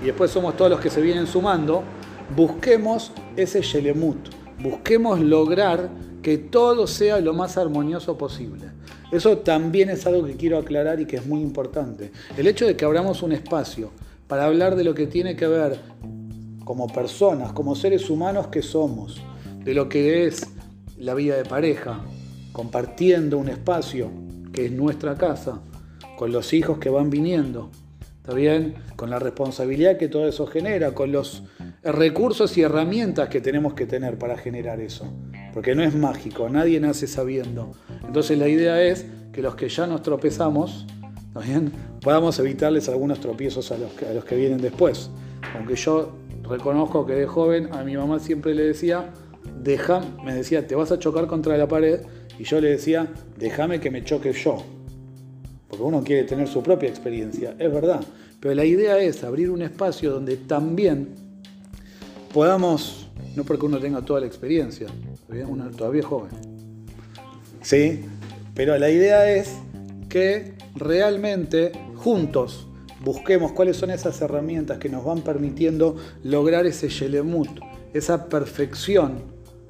y 0.03 0.07
después 0.07 0.31
somos 0.31 0.57
todos 0.57 0.71
los 0.71 0.81
que 0.81 0.91
se 0.91 1.01
vienen 1.01 1.27
sumando, 1.27 1.83
busquemos 2.35 3.13
ese 3.37 3.61
Shelemut, 3.61 4.17
busquemos 4.63 5.21
lograr 5.21 5.91
que 6.23 6.39
todo 6.39 6.87
sea 6.87 7.21
lo 7.21 7.33
más 7.33 7.57
armonioso 7.57 8.17
posible. 8.17 8.71
Eso 9.11 9.39
también 9.39 9.91
es 9.91 10.07
algo 10.07 10.25
que 10.25 10.37
quiero 10.37 10.59
aclarar 10.59 11.01
y 11.01 11.07
que 11.07 11.17
es 11.17 11.27
muy 11.27 11.41
importante. 11.41 12.13
El 12.37 12.47
hecho 12.47 12.67
de 12.67 12.77
que 12.77 12.85
abramos 12.85 13.23
un 13.23 13.33
espacio 13.33 13.91
para 14.29 14.45
hablar 14.45 14.77
de 14.77 14.85
lo 14.85 14.95
que 14.95 15.07
tiene 15.07 15.35
que 15.35 15.49
ver 15.49 15.81
como 16.65 16.87
personas, 16.87 17.53
como 17.53 17.75
seres 17.75 18.11
humanos 18.11 18.49
que 18.49 18.63
somos, 18.63 19.21
de 19.65 19.75
lo 19.75 19.89
que 19.89 20.27
es 20.27 20.47
la 20.97 21.15
vida 21.15 21.37
de 21.37 21.45
pareja, 21.45 22.01
compartiendo 22.53 23.39
un 23.39 23.49
espacio 23.49 24.11
que 24.53 24.67
es 24.67 24.73
nuestra 24.73 25.17
casa, 25.17 25.61
con 26.17 26.33
los 26.33 26.53
hijos 26.53 26.79
que 26.79 26.91
van 26.91 27.09
viniendo, 27.09 27.71
¿está? 28.25 28.75
Con 28.97 29.11
la 29.11 29.19
responsabilidad 29.19 29.97
que 29.97 30.09
todo 30.09 30.29
eso 30.29 30.47
genera, 30.47 30.95
con 30.95 31.13
los 31.13 31.43
recursos 31.83 32.57
y 32.59 32.63
herramientas 32.63 33.29
que 33.29 33.41
tenemos 33.41 33.75
que 33.75 33.87
tener 33.87 34.19
para 34.19 34.37
generar 34.37 34.81
eso. 34.81 35.07
Porque 35.53 35.75
no 35.75 35.83
es 35.83 35.95
mágico, 35.95 36.49
nadie 36.49 36.79
nace 36.81 37.07
sabiendo. 37.07 37.73
Entonces 38.07 38.39
la 38.39 38.49
idea 38.49 38.83
es 38.83 39.07
que 39.33 39.43
los 39.43 39.55
que 39.55 39.69
ya 39.69 39.87
nos 39.87 40.03
tropezamos, 40.03 40.87
bien? 41.47 41.73
podamos 42.03 42.39
evitarles 42.39 42.89
algunos 42.89 43.21
tropiezos 43.21 43.73
a 43.73 43.79
los, 43.79 43.93
que, 43.93 44.07
a 44.07 44.13
los 44.13 44.25
que 44.25 44.37
vienen 44.37 44.61
después. 44.61 45.11
Aunque 45.55 45.77
yo 45.77 46.20
reconozco 46.51 47.07
que 47.07 47.15
de 47.15 47.27
joven 47.27 47.69
a 47.73 47.85
mi 47.85 47.97
mamá 47.97 48.19
siempre 48.19 48.55
le 48.55 48.65
decía, 48.65 49.11
deja, 49.63 50.03
me 50.25 50.35
decía, 50.35 50.67
te 50.67 50.75
vas 50.75 50.93
a 50.93 50.99
chocar 50.99 51.27
contra 51.27 51.57
la 51.57 51.69
pared, 51.69 52.01
y 52.39 52.45
yo 52.45 52.61
le 52.61 52.71
decía, 52.71 53.07
déjame 53.39 53.81
que 53.81 53.91
me 53.91 54.05
choque 54.05 54.33
yo. 54.33 54.63
Porque 55.69 55.85
uno 55.85 56.03
quiere 56.03 56.25
tener 56.25 56.49
su 56.49 56.63
propia 56.63 56.89
experiencia, 56.89 57.55
es 57.59 57.73
verdad. 57.73 58.01
Pero 58.41 58.55
la 58.55 58.65
idea 58.65 58.99
es 58.99 59.23
abrir 59.23 59.51
un 59.51 59.63
espacio 59.63 60.11
donde 60.11 60.37
también 60.37 61.15
podamos, 62.33 63.09
no 63.37 63.45
porque 63.45 63.67
uno 63.67 63.79
tenga 63.79 64.03
toda 64.03 64.21
la 64.21 64.27
experiencia, 64.27 64.89
uno 65.47 65.71
todavía 65.71 66.01
es 66.01 66.07
joven. 66.07 66.31
Sí, 67.63 68.01
pero 68.55 68.77
la 68.79 68.91
idea 68.91 69.31
es 69.31 69.55
que 70.09 70.55
realmente 70.75 71.73
juntos 71.95 72.67
busquemos 73.01 73.53
cuáles 73.53 73.77
son 73.77 73.91
esas 73.91 74.21
herramientas 74.21 74.79
que 74.79 74.89
nos 74.89 75.05
van 75.05 75.23
permitiendo 75.23 75.97
lograr 76.23 76.67
ese 76.67 76.89
Yelemut, 76.89 77.49
esa 77.95 78.29
perfección, 78.29 79.23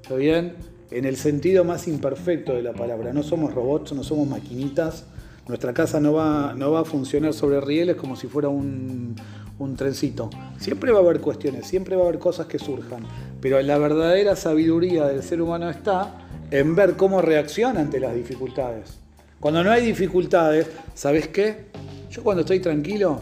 ¿está 0.03 0.17
bien? 0.17 0.55
En 0.91 1.05
el 1.05 1.17
sentido 1.17 1.65
más 1.65 1.87
imperfecto 1.87 2.53
de 2.53 2.63
la 2.63 2.73
palabra. 2.73 3.13
No 3.13 3.23
somos 3.23 3.55
robots, 3.55 3.93
no 3.93 4.03
somos 4.03 4.27
maquinitas. 4.27 5.05
Nuestra 5.47 5.73
casa 5.73 6.01
no 6.01 6.13
va, 6.13 6.53
no 6.57 6.73
va 6.73 6.81
a 6.81 6.85
funcionar 6.85 7.33
sobre 7.33 7.61
rieles 7.61 7.97
como 7.97 8.17
si 8.17 8.27
fuera 8.27 8.49
un, 8.49 9.15
un 9.59 9.77
trencito. 9.77 10.31
Siempre 10.59 10.91
va 10.91 10.99
a 10.99 11.03
haber 11.03 11.21
cuestiones, 11.21 11.67
siempre 11.67 11.95
va 11.95 12.03
a 12.03 12.09
haber 12.09 12.19
cosas 12.19 12.47
que 12.47 12.59
surjan, 12.59 13.05
pero 13.41 13.61
la 13.63 13.79
verdadera 13.79 14.35
sabiduría 14.35 15.07
del 15.07 15.23
ser 15.23 15.41
humano 15.41 15.71
está 15.71 16.27
en 16.51 16.75
ver 16.75 16.97
cómo 16.97 17.23
reacciona 17.23 17.81
ante 17.81 18.01
las 18.01 18.15
dificultades. 18.15 18.99
Cuando 19.39 19.63
no 19.63 19.71
hay 19.71 19.85
dificultades, 19.85 20.67
¿sabes 20.95 21.29
qué? 21.29 21.71
Yo 22.11 22.25
cuando 22.25 22.41
estoy 22.41 22.59
tranquilo, 22.59 23.21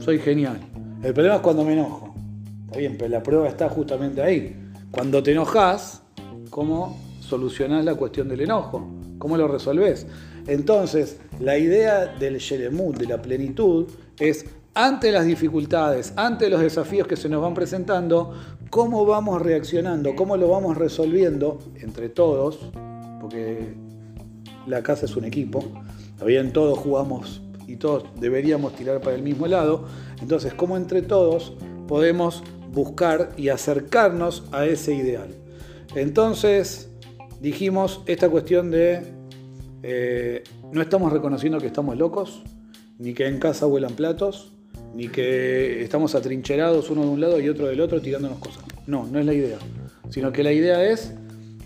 soy 0.00 0.18
genial. 0.18 0.58
El 1.04 1.14
problema 1.14 1.36
es 1.36 1.42
cuando 1.42 1.64
me 1.64 1.74
enojo. 1.74 2.12
Está 2.66 2.78
bien, 2.78 2.96
pero 2.98 3.10
la 3.10 3.22
prueba 3.22 3.48
está 3.48 3.68
justamente 3.68 4.20
ahí. 4.20 4.56
Cuando 4.90 5.22
te 5.22 5.30
enojas, 5.30 6.02
¿cómo 6.50 6.98
solucionás 7.20 7.84
la 7.84 7.94
cuestión 7.94 8.28
del 8.28 8.40
enojo? 8.40 8.88
¿Cómo 9.18 9.36
lo 9.36 9.46
resolvés? 9.46 10.06
Entonces, 10.48 11.20
la 11.38 11.56
idea 11.56 12.06
del 12.06 12.40
Yeremut, 12.40 12.96
de 12.96 13.06
la 13.06 13.22
plenitud, 13.22 13.86
es 14.18 14.44
ante 14.74 15.12
las 15.12 15.24
dificultades, 15.24 16.14
ante 16.16 16.50
los 16.50 16.60
desafíos 16.60 17.06
que 17.06 17.16
se 17.16 17.28
nos 17.28 17.40
van 17.40 17.54
presentando, 17.54 18.34
cómo 18.68 19.06
vamos 19.06 19.40
reaccionando, 19.42 20.16
cómo 20.16 20.36
lo 20.36 20.48
vamos 20.48 20.76
resolviendo 20.76 21.60
entre 21.76 22.08
todos, 22.08 22.58
porque 23.20 23.74
la 24.66 24.82
casa 24.82 25.06
es 25.06 25.16
un 25.16 25.24
equipo, 25.24 25.64
bien 26.24 26.52
todos 26.52 26.78
jugamos 26.78 27.42
y 27.66 27.76
todos 27.76 28.04
deberíamos 28.18 28.74
tirar 28.74 29.00
para 29.00 29.14
el 29.16 29.22
mismo 29.22 29.46
lado, 29.46 29.86
entonces 30.20 30.54
cómo 30.54 30.76
entre 30.76 31.02
todos 31.02 31.54
podemos 31.86 32.42
buscar 32.72 33.30
y 33.36 33.48
acercarnos 33.48 34.44
a 34.52 34.66
ese 34.66 34.94
ideal. 34.94 35.28
Entonces 35.94 36.90
dijimos 37.40 38.02
esta 38.06 38.28
cuestión 38.28 38.70
de 38.70 39.02
eh, 39.82 40.42
no 40.72 40.82
estamos 40.82 41.12
reconociendo 41.12 41.58
que 41.58 41.66
estamos 41.66 41.96
locos, 41.96 42.42
ni 42.98 43.14
que 43.14 43.26
en 43.26 43.38
casa 43.38 43.66
vuelan 43.66 43.94
platos, 43.94 44.52
ni 44.94 45.08
que 45.08 45.82
estamos 45.82 46.14
atrincherados 46.14 46.90
uno 46.90 47.02
de 47.02 47.08
un 47.08 47.20
lado 47.20 47.40
y 47.40 47.48
otro 47.48 47.66
del 47.66 47.80
otro 47.80 48.00
tirándonos 48.00 48.38
cosas. 48.38 48.64
No, 48.86 49.06
no 49.06 49.18
es 49.18 49.26
la 49.26 49.34
idea. 49.34 49.58
Sino 50.10 50.32
que 50.32 50.42
la 50.42 50.52
idea 50.52 50.84
es 50.84 51.12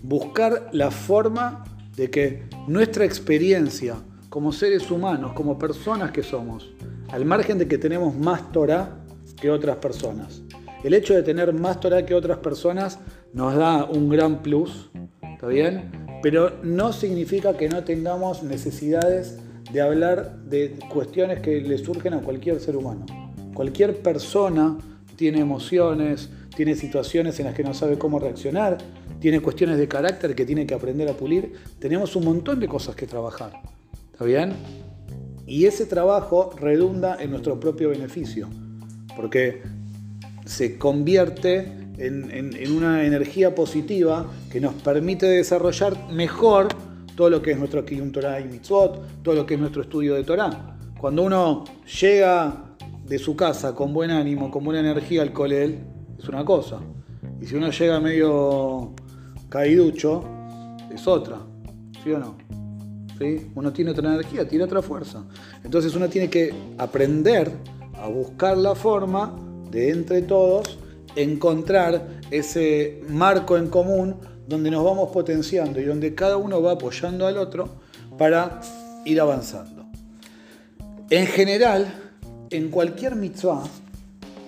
buscar 0.02 0.68
la 0.72 0.90
forma 0.90 1.64
de 1.96 2.10
que 2.10 2.42
nuestra 2.66 3.04
experiencia 3.04 3.96
como 4.32 4.50
seres 4.50 4.90
humanos, 4.90 5.34
como 5.34 5.58
personas 5.58 6.10
que 6.10 6.22
somos, 6.22 6.72
al 7.10 7.26
margen 7.26 7.58
de 7.58 7.68
que 7.68 7.76
tenemos 7.76 8.16
más 8.16 8.50
Torah 8.50 9.04
que 9.38 9.50
otras 9.50 9.76
personas. 9.76 10.40
El 10.82 10.94
hecho 10.94 11.12
de 11.12 11.22
tener 11.22 11.52
más 11.52 11.80
Torah 11.80 12.06
que 12.06 12.14
otras 12.14 12.38
personas 12.38 12.98
nos 13.34 13.54
da 13.54 13.84
un 13.84 14.08
gran 14.08 14.40
plus, 14.42 14.88
¿está 15.34 15.48
bien? 15.48 15.92
Pero 16.22 16.50
no 16.62 16.94
significa 16.94 17.58
que 17.58 17.68
no 17.68 17.84
tengamos 17.84 18.42
necesidades 18.42 19.38
de 19.70 19.82
hablar 19.82 20.38
de 20.44 20.78
cuestiones 20.90 21.40
que 21.40 21.60
le 21.60 21.76
surgen 21.76 22.14
a 22.14 22.22
cualquier 22.22 22.58
ser 22.58 22.74
humano. 22.78 23.04
Cualquier 23.52 23.98
persona 23.98 24.78
tiene 25.14 25.40
emociones, 25.40 26.30
tiene 26.56 26.74
situaciones 26.74 27.38
en 27.38 27.44
las 27.44 27.54
que 27.54 27.64
no 27.64 27.74
sabe 27.74 27.98
cómo 27.98 28.18
reaccionar, 28.18 28.78
tiene 29.20 29.40
cuestiones 29.40 29.76
de 29.76 29.88
carácter 29.88 30.34
que 30.34 30.46
tiene 30.46 30.66
que 30.66 30.72
aprender 30.72 31.10
a 31.10 31.12
pulir. 31.12 31.52
Tenemos 31.78 32.16
un 32.16 32.24
montón 32.24 32.60
de 32.60 32.66
cosas 32.66 32.96
que 32.96 33.06
trabajar. 33.06 33.60
¿Está 34.12 34.24
bien? 34.24 34.52
Y 35.46 35.66
ese 35.66 35.86
trabajo 35.86 36.50
redunda 36.58 37.16
en 37.20 37.30
nuestro 37.30 37.58
propio 37.58 37.88
beneficio, 37.88 38.48
porque 39.16 39.62
se 40.44 40.78
convierte 40.78 41.82
en, 41.98 42.72
una 42.76 43.04
energía 43.04 43.54
positiva 43.54 44.26
que 44.50 44.60
nos 44.60 44.74
permite 44.74 45.26
desarrollar 45.26 45.96
mejor 46.12 46.68
todo 47.16 47.30
lo 47.30 47.42
que 47.42 47.52
es 47.52 47.58
nuestro 47.58 47.84
Kiyum 47.84 48.12
Torah 48.12 48.40
y 48.40 48.44
Mitzvot, 48.44 49.22
todo 49.22 49.34
lo 49.34 49.46
que 49.46 49.54
es 49.54 49.60
nuestro 49.60 49.82
estudio 49.82 50.14
de 50.14 50.24
Torah. 50.24 50.78
Cuando 50.98 51.22
uno 51.22 51.64
llega 52.00 52.64
de 53.04 53.18
su 53.18 53.36
casa 53.36 53.74
con 53.74 53.92
buen 53.92 54.10
ánimo, 54.10 54.50
con 54.50 54.64
buena 54.64 54.80
energía 54.80 55.22
al 55.22 55.32
colel, 55.32 55.80
es 56.18 56.28
una 56.28 56.44
cosa. 56.44 56.80
Y 57.40 57.46
si 57.46 57.56
uno 57.56 57.70
llega 57.70 58.00
medio 58.00 58.94
caíducho, 59.48 60.24
es 60.92 61.06
otra. 61.06 61.38
¿Sí 62.02 62.12
o 62.12 62.18
no? 62.18 62.61
Uno 63.54 63.72
tiene 63.72 63.92
otra 63.92 64.14
energía, 64.14 64.48
tiene 64.48 64.64
otra 64.64 64.82
fuerza. 64.82 65.24
Entonces 65.62 65.94
uno 65.94 66.08
tiene 66.08 66.28
que 66.28 66.52
aprender 66.78 67.50
a 67.94 68.08
buscar 68.08 68.56
la 68.56 68.74
forma 68.74 69.38
de 69.70 69.90
entre 69.90 70.22
todos 70.22 70.78
encontrar 71.14 72.20
ese 72.30 73.02
marco 73.08 73.56
en 73.56 73.68
común 73.68 74.16
donde 74.46 74.70
nos 74.70 74.84
vamos 74.84 75.10
potenciando 75.10 75.80
y 75.80 75.84
donde 75.84 76.14
cada 76.14 76.36
uno 76.36 76.60
va 76.62 76.72
apoyando 76.72 77.26
al 77.26 77.38
otro 77.38 77.68
para 78.18 78.60
ir 79.04 79.20
avanzando. 79.20 79.84
En 81.10 81.26
general, 81.26 81.92
en 82.50 82.70
cualquier 82.70 83.16
mitzvah, 83.16 83.62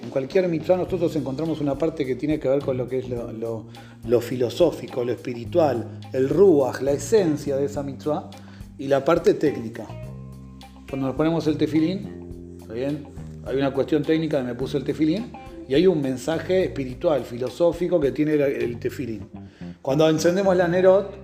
en 0.03 0.11
cualquier 0.11 0.49
mitzvah 0.49 0.77
nosotros 0.77 1.15
encontramos 1.17 1.61
una 1.61 1.77
parte 1.77 2.05
que 2.05 2.17
tiene 2.17 2.39
que 2.39 2.49
ver 2.49 2.61
con 2.61 2.77
lo 2.77 2.89
que 2.89 2.99
es 2.99 3.07
lo, 3.09 4.21
filosófico, 4.21 5.05
lo 5.05 5.13
espiritual, 5.13 6.01
el 6.13 6.29
ruach, 6.29 6.81
la 6.83 6.93
esencia 6.93 7.57
de 7.57 7.67
esa 7.67 7.83
mitzvah, 7.83 8.29
y 8.79 8.89
la 8.89 9.05
parte 9.05 9.35
técnica. 9.35 9.87
Cuando 10.89 11.09
nos 11.09 11.17
ponemos 11.17 11.47
el 11.47 11.57
tefilín, 11.57 12.59
bien? 12.73 13.07
Hay 13.47 13.57
una 13.57 13.73
cuestión 13.73 14.03
técnica 14.03 14.39
de 14.39 14.45
me 14.45 14.55
puse 14.55 14.77
el 14.77 14.85
tefilín, 14.85 15.33
y 15.69 15.75
hay 15.75 15.87
un 15.87 16.01
mensaje 16.03 16.65
espiritual, 16.65 17.25
filosófico 17.25 17.99
que 18.01 18.13
tiene 18.13 18.35
el 18.35 18.79
tefilín. 18.79 19.29
Cuando 19.81 20.09
encendemos 20.09 20.57
la 20.57 20.69
Nerot, 20.69 21.15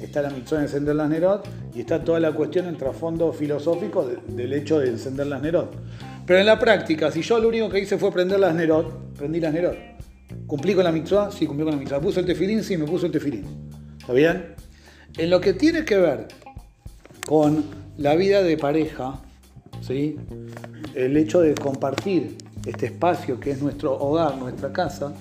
está 0.00 0.22
la 0.22 0.30
mitzvah 0.30 0.58
de 0.58 0.64
encender 0.64 0.94
las 0.96 1.08
Nerot 1.08 1.46
y 1.74 1.80
está 1.80 2.02
toda 2.02 2.20
la 2.20 2.32
cuestión 2.32 2.66
en 2.66 2.76
trasfondo 2.76 3.32
filosófico 3.32 4.08
del 4.28 4.52
hecho 4.52 4.78
de 4.78 4.90
encender 4.90 5.26
las 5.26 5.42
Nerot. 5.42 5.74
Pero 6.26 6.38
en 6.38 6.46
la 6.46 6.58
práctica, 6.58 7.10
si 7.10 7.22
yo 7.22 7.40
lo 7.40 7.48
único 7.48 7.68
que 7.68 7.80
hice 7.80 7.98
fue 7.98 8.12
prender 8.12 8.38
las 8.38 8.54
Nerot, 8.54 9.14
prendí 9.14 9.40
las 9.40 9.52
Nerot. 9.52 9.76
¿Cumplí 10.46 10.74
con 10.74 10.84
la 10.84 10.92
mitzvah? 10.92 11.30
Sí, 11.30 11.46
cumplí 11.46 11.64
con 11.64 11.74
la 11.74 11.80
mitzvah. 11.80 12.00
¿Puse 12.00 12.20
el 12.20 12.26
tefilín? 12.26 12.62
Sí, 12.62 12.76
me 12.76 12.84
puse 12.84 13.06
el 13.06 13.12
tefilín. 13.12 13.44
¿Está 13.98 14.12
bien? 14.12 14.54
En 15.16 15.30
lo 15.30 15.40
que 15.40 15.54
tiene 15.54 15.84
que 15.84 15.96
ver 15.96 16.28
con 17.30 17.62
la 17.96 18.16
vida 18.16 18.42
de 18.42 18.56
pareja, 18.56 19.20
¿sí? 19.82 20.16
el 20.96 21.16
hecho 21.16 21.40
de 21.40 21.54
compartir 21.54 22.36
este 22.66 22.86
espacio 22.86 23.38
que 23.38 23.52
es 23.52 23.62
nuestro 23.62 23.96
hogar, 23.96 24.36
nuestra 24.36 24.72
casa, 24.72 25.12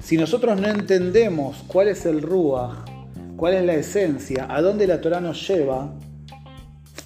si 0.00 0.16
nosotros 0.16 0.60
no 0.60 0.66
entendemos 0.66 1.62
cuál 1.68 1.86
es 1.86 2.04
el 2.04 2.20
Ruach, 2.20 2.78
cuál 3.36 3.54
es 3.54 3.64
la 3.64 3.74
esencia, 3.74 4.48
a 4.50 4.60
dónde 4.60 4.88
la 4.88 5.00
Torah 5.00 5.20
nos 5.20 5.46
lleva, 5.46 5.94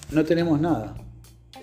no 0.09 0.25
tenemos 0.25 0.59
nada. 0.59 0.95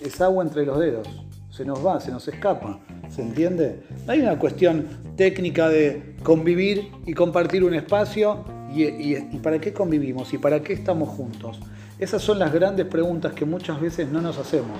Es 0.00 0.20
agua 0.20 0.44
entre 0.44 0.64
los 0.64 0.78
dedos. 0.78 1.08
Se 1.50 1.64
nos 1.64 1.84
va, 1.84 1.98
se 1.98 2.12
nos 2.12 2.28
escapa. 2.28 2.78
¿Se 3.08 3.22
entiende? 3.22 3.82
No 4.06 4.12
hay 4.12 4.20
una 4.20 4.38
cuestión 4.38 4.86
técnica 5.16 5.68
de 5.68 6.14
convivir 6.22 6.92
y 7.06 7.12
compartir 7.12 7.64
un 7.64 7.74
espacio 7.74 8.44
y, 8.72 9.16
para 9.38 9.60
qué 9.60 9.72
convivimos 9.72 10.32
y 10.32 10.38
para 10.38 10.62
qué 10.62 10.74
estamos 10.74 11.08
juntos. 11.08 11.58
Esas 12.02 12.20
son 12.20 12.40
las 12.40 12.52
grandes 12.52 12.84
preguntas 12.84 13.32
que 13.32 13.44
muchas 13.44 13.80
veces 13.80 14.08
no 14.08 14.20
nos 14.20 14.36
hacemos. 14.36 14.76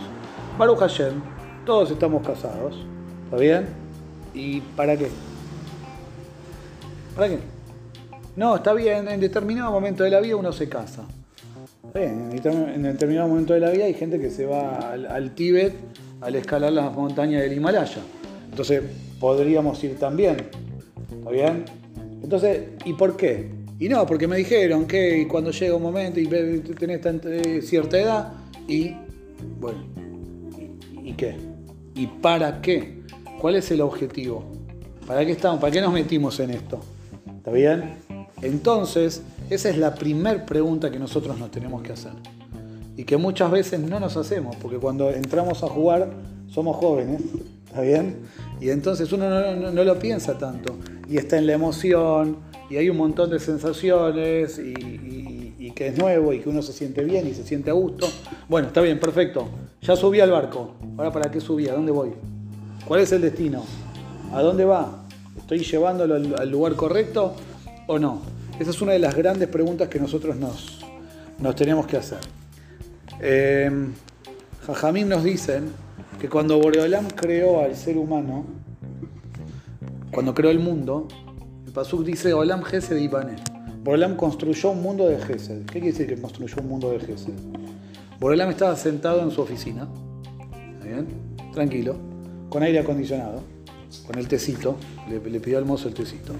Baruch 0.58 0.80
Hashem, 0.80 1.22
todos 1.64 1.92
estamos 1.92 2.26
casados, 2.26 2.84
¿está 3.26 3.36
bien? 3.36 3.68
¿Y 4.34 4.60
para 4.60 4.96
qué? 4.96 5.06
¿Para 7.14 7.28
qué? 7.28 7.38
No, 8.34 8.56
está 8.56 8.74
bien, 8.74 9.06
en 9.06 9.20
determinado 9.20 9.70
momento 9.70 10.02
de 10.02 10.10
la 10.10 10.18
vida 10.18 10.34
uno 10.34 10.52
se 10.52 10.68
casa. 10.68 11.04
en 11.94 12.82
determinado 12.82 13.28
momento 13.28 13.54
de 13.54 13.60
la 13.60 13.70
vida 13.70 13.84
hay 13.84 13.94
gente 13.94 14.18
que 14.18 14.28
se 14.28 14.44
va 14.44 14.90
al, 14.90 15.30
Tíbet 15.30 15.76
al 16.22 16.34
escalar 16.34 16.72
las 16.72 16.92
montañas 16.92 17.42
del 17.42 17.52
Himalaya. 17.52 18.02
Entonces 18.50 18.82
podríamos 19.20 19.84
ir 19.84 19.96
también. 19.96 20.38
¿Está 21.18 21.30
bien? 21.30 21.66
Entonces, 22.20 22.64
¿y 22.84 22.94
por 22.94 23.16
qué? 23.16 23.61
Y 23.82 23.88
no, 23.88 24.06
porque 24.06 24.28
me 24.28 24.36
dijeron 24.36 24.86
que 24.86 25.26
cuando 25.26 25.50
llega 25.50 25.74
un 25.74 25.82
momento 25.82 26.20
y 26.20 26.28
tenés 26.28 27.04
eh, 27.04 27.60
cierta 27.62 27.98
edad 27.98 28.32
y, 28.68 28.94
bueno, 29.58 29.80
¿y 31.02 31.12
qué? 31.14 31.34
¿Y 31.96 32.06
para 32.06 32.62
qué? 32.62 33.02
¿Cuál 33.40 33.56
es 33.56 33.68
el 33.72 33.80
objetivo? 33.80 34.44
¿Para 35.04 35.26
qué 35.26 35.32
estamos? 35.32 35.58
¿Para 35.58 35.72
qué 35.72 35.80
nos 35.80 35.92
metimos 35.92 36.38
en 36.38 36.50
esto? 36.50 36.78
¿Está 37.38 37.50
bien? 37.50 37.96
Entonces, 38.40 39.22
esa 39.50 39.70
es 39.70 39.76
la 39.76 39.96
primer 39.96 40.44
pregunta 40.44 40.88
que 40.88 41.00
nosotros 41.00 41.36
nos 41.36 41.50
tenemos 41.50 41.82
que 41.82 41.90
hacer. 41.90 42.12
Y 42.96 43.02
que 43.02 43.16
muchas 43.16 43.50
veces 43.50 43.80
no 43.80 43.98
nos 43.98 44.16
hacemos, 44.16 44.54
porque 44.62 44.76
cuando 44.76 45.10
entramos 45.10 45.64
a 45.64 45.66
jugar 45.66 46.08
somos 46.48 46.76
jóvenes, 46.76 47.20
¿está 47.66 47.80
bien? 47.80 48.18
Y 48.60 48.70
entonces 48.70 49.12
uno 49.12 49.28
no, 49.28 49.84
lo 49.84 49.98
piensa 49.98 50.38
tanto. 50.38 50.76
Y 51.08 51.16
está 51.16 51.36
en 51.36 51.48
la 51.48 51.54
emoción, 51.54 52.51
y 52.72 52.78
hay 52.78 52.88
un 52.88 52.96
montón 52.96 53.28
de 53.28 53.38
sensaciones, 53.38 54.58
y, 54.58 55.70
que 55.72 55.88
es 55.88 55.98
nuevo, 55.98 56.32
y 56.32 56.40
que 56.40 56.48
uno 56.48 56.62
se 56.62 56.72
siente 56.72 57.04
bien 57.04 57.28
y 57.28 57.34
se 57.34 57.44
siente 57.44 57.68
a 57.68 57.74
gusto. 57.74 58.08
Bueno, 58.48 58.68
está 58.68 58.80
bien, 58.80 58.98
perfecto. 58.98 59.46
Ya 59.82 59.94
subí 59.94 60.20
al 60.20 60.30
barco. 60.30 60.74
Ahora, 60.96 61.12
¿para 61.12 61.30
qué 61.30 61.38
subí? 61.38 61.68
¿A 61.68 61.74
dónde 61.74 61.92
voy? 61.92 62.12
¿Cuál 62.86 63.00
es 63.00 63.12
el 63.12 63.20
destino? 63.20 63.62
¿A 64.32 64.40
dónde 64.40 64.64
va? 64.64 65.04
¿Estoy 65.36 65.58
llevándolo 65.58 66.14
al, 66.14 66.50
lugar 66.50 66.74
correcto 66.74 67.34
o 67.88 67.98
no? 67.98 68.22
Esa 68.58 68.70
es 68.70 68.80
una 68.80 68.92
de 68.92 69.00
las 69.00 69.14
grandes 69.14 69.48
preguntas 69.48 69.88
que 69.88 70.00
nosotros 70.00 70.36
nos, 70.36 70.80
nos 71.40 71.54
tenemos 71.54 71.86
que 71.86 71.98
hacer. 71.98 72.20
Eh, 73.20 73.70
Jajamín 74.66 75.10
nos 75.10 75.24
dicen 75.24 75.72
que 76.18 76.30
cuando 76.30 76.58
Boreolam 76.58 77.08
creó 77.08 77.62
al 77.62 77.76
ser 77.76 77.98
humano, 77.98 78.46
cuando 80.10 80.32
creó 80.32 80.50
el 80.50 80.58
mundo, 80.58 81.08
el 81.72 81.74
Pasuk 81.74 82.04
dice 82.04 82.34
Olam 82.34 82.62
Gesed 82.62 82.98
y 82.98 83.08
Boreolam 83.08 84.14
construyó 84.16 84.72
un 84.72 84.82
mundo 84.82 85.08
de 85.08 85.18
Gesed. 85.18 85.64
¿Qué 85.64 85.80
quiere 85.80 85.86
decir 85.86 86.06
que 86.06 86.20
construyó 86.20 86.56
un 86.60 86.68
mundo 86.68 86.90
de 86.90 87.00
Gesed? 87.00 87.32
Boreolam 88.20 88.50
estaba 88.50 88.76
sentado 88.76 89.22
en 89.22 89.30
su 89.30 89.40
oficina, 89.40 89.88
bien? 90.84 91.08
Tranquilo, 91.54 91.96
con 92.50 92.62
aire 92.62 92.78
acondicionado 92.78 93.40
con 94.06 94.18
el 94.18 94.28
tecito, 94.28 94.76
le, 95.08 95.18
pidió 95.40 95.56
al 95.56 95.64
mozo 95.64 95.88
el 95.88 95.94
tecito. 95.94 96.34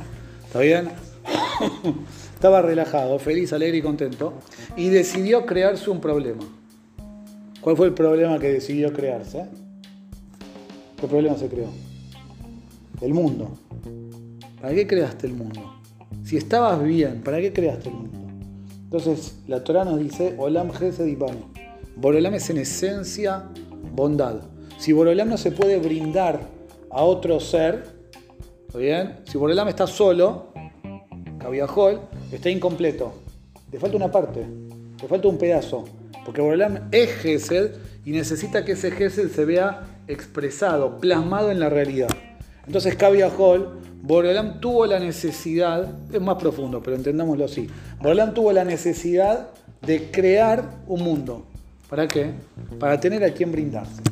¿Está 0.44 0.58
bien? 0.60 0.90
Estaba 2.34 2.60
relajado, 2.60 3.18
feliz, 3.18 3.54
alegre 3.54 3.78
y 3.78 3.82
contento. 3.82 4.34
Y 4.76 4.90
decidió 4.90 5.46
crearse 5.46 5.88
un 5.88 6.02
problema. 6.02 6.42
¿Cuál 7.62 7.78
fue 7.78 7.86
el 7.86 7.94
problema 7.94 8.38
que 8.38 8.52
decidió 8.52 8.92
crearse? 8.92 9.46
¿Qué 11.00 11.06
problema 11.06 11.38
se 11.38 11.48
creó? 11.48 11.68
El 13.00 13.14
mundo. 13.14 13.50
¿Para 14.62 14.76
qué 14.76 14.86
creaste 14.86 15.26
el 15.26 15.34
mundo? 15.34 15.60
Si 16.22 16.36
estabas 16.36 16.80
bien, 16.84 17.20
¿para 17.22 17.40
qué 17.40 17.52
creaste 17.52 17.88
el 17.88 17.96
mundo? 17.96 18.18
Entonces, 18.84 19.34
la 19.48 19.64
Torah 19.64 19.84
nos 19.84 19.98
dice, 19.98 20.36
Olam 20.38 20.70
Gesed 20.70 21.18
Borolam 21.96 22.34
es 22.34 22.48
en 22.48 22.58
esencia 22.58 23.48
bondad. 23.92 24.36
Si 24.78 24.92
Borolam 24.92 25.30
no 25.30 25.36
se 25.36 25.50
puede 25.50 25.78
brindar 25.78 26.38
a 26.92 27.02
otro 27.02 27.40
ser, 27.40 27.86
¿está 28.68 28.78
bien? 28.78 29.16
Si 29.24 29.36
Borelam 29.36 29.66
está 29.66 29.88
solo, 29.88 30.52
Cabiajol, 31.40 32.00
está 32.30 32.48
incompleto. 32.48 33.14
Le 33.72 33.80
falta 33.80 33.96
una 33.96 34.12
parte, 34.12 34.46
le 35.00 35.08
falta 35.08 35.26
un 35.26 35.38
pedazo. 35.38 35.86
Porque 36.24 36.40
Borelam 36.40 36.88
es 36.92 37.10
Gesed 37.16 37.72
y 38.04 38.12
necesita 38.12 38.64
que 38.64 38.72
ese 38.72 38.92
Gesed 38.92 39.28
se 39.28 39.44
vea 39.44 40.02
expresado, 40.06 41.00
plasmado 41.00 41.50
en 41.50 41.58
la 41.58 41.68
realidad. 41.68 42.10
Entonces 42.66 42.96
Cabiajol, 42.96 43.80
Borelam 44.02 44.60
tuvo 44.60 44.86
la 44.86 44.98
necesidad, 44.98 45.88
es 46.12 46.20
más 46.20 46.36
profundo, 46.36 46.82
pero 46.82 46.96
entendámoslo 46.96 47.44
así. 47.44 47.68
Borelam 48.00 48.34
tuvo 48.34 48.52
la 48.52 48.64
necesidad 48.64 49.48
de 49.80 50.10
crear 50.10 50.78
un 50.86 51.02
mundo. 51.02 51.46
¿Para 51.88 52.08
qué? 52.08 52.32
Para 52.78 52.98
tener 52.98 53.22
a 53.24 53.32
quien 53.32 53.52
brindarse. 53.52 54.02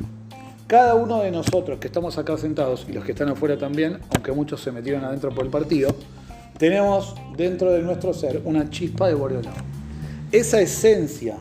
Cada 0.67 0.95
uno 0.95 1.21
de 1.21 1.31
nosotros 1.31 1.79
que 1.79 1.87
estamos 1.87 2.17
acá 2.17 2.37
sentados 2.37 2.85
y 2.87 2.93
los 2.93 3.03
que 3.03 3.11
están 3.11 3.29
afuera 3.29 3.57
también, 3.57 3.99
aunque 4.13 4.31
muchos 4.31 4.61
se 4.61 4.71
metieron 4.71 5.03
adentro 5.03 5.33
por 5.33 5.43
el 5.43 5.51
partido, 5.51 5.93
tenemos 6.57 7.15
dentro 7.35 7.71
de 7.71 7.81
nuestro 7.81 8.13
ser 8.13 8.41
una 8.45 8.69
chispa 8.69 9.07
de 9.07 9.15
Boreolam. 9.15 9.53
Esa 10.31 10.61
esencia 10.61 11.37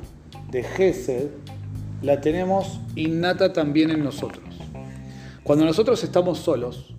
de 0.51 0.62
Gesed 0.62 1.29
la 2.03 2.20
tenemos 2.20 2.81
innata 2.96 3.53
también 3.53 3.90
en 3.90 4.03
nosotros. 4.03 4.44
Cuando 5.44 5.64
nosotros 5.64 6.03
estamos 6.03 6.38
solos, 6.38 6.94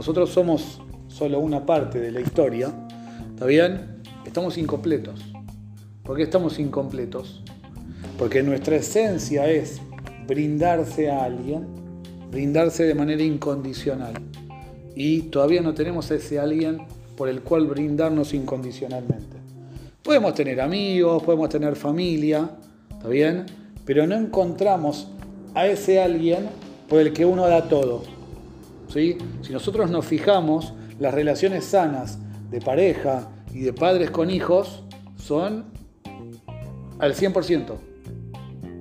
nosotros 0.00 0.30
somos 0.30 0.80
solo 1.08 1.40
una 1.40 1.66
parte 1.66 2.00
de 2.00 2.10
la 2.10 2.22
historia, 2.22 2.72
¿está 3.34 3.44
bien? 3.44 3.98
Estamos 4.24 4.56
incompletos. 4.56 5.20
¿Por 6.02 6.16
qué 6.16 6.22
estamos 6.22 6.58
incompletos? 6.58 7.42
Porque 8.16 8.42
nuestra 8.42 8.76
esencia 8.76 9.46
es 9.50 9.78
brindarse 10.26 11.10
a 11.10 11.24
alguien, 11.24 11.66
brindarse 12.30 12.84
de 12.84 12.94
manera 12.94 13.22
incondicional. 13.22 14.14
Y 14.96 15.24
todavía 15.24 15.60
no 15.60 15.74
tenemos 15.74 16.10
ese 16.10 16.38
alguien 16.38 16.78
por 17.14 17.28
el 17.28 17.42
cual 17.42 17.66
brindarnos 17.66 18.32
incondicionalmente. 18.32 19.36
Podemos 20.02 20.32
tener 20.32 20.62
amigos, 20.62 21.22
podemos 21.24 21.50
tener 21.50 21.76
familia, 21.76 22.52
¿está 22.90 23.06
bien? 23.06 23.44
Pero 23.84 24.06
no 24.06 24.16
encontramos 24.16 25.08
a 25.54 25.66
ese 25.66 26.00
alguien 26.00 26.48
por 26.88 27.00
el 27.02 27.12
que 27.12 27.26
uno 27.26 27.46
da 27.46 27.68
todo. 27.68 28.19
Si 28.92 29.16
nosotros 29.50 29.90
nos 29.90 30.04
fijamos, 30.04 30.74
las 30.98 31.14
relaciones 31.14 31.64
sanas 31.64 32.18
de 32.50 32.60
pareja 32.60 33.28
y 33.54 33.60
de 33.60 33.72
padres 33.72 34.10
con 34.10 34.30
hijos 34.30 34.82
son 35.16 35.66
al 36.98 37.14
100%. 37.14 37.76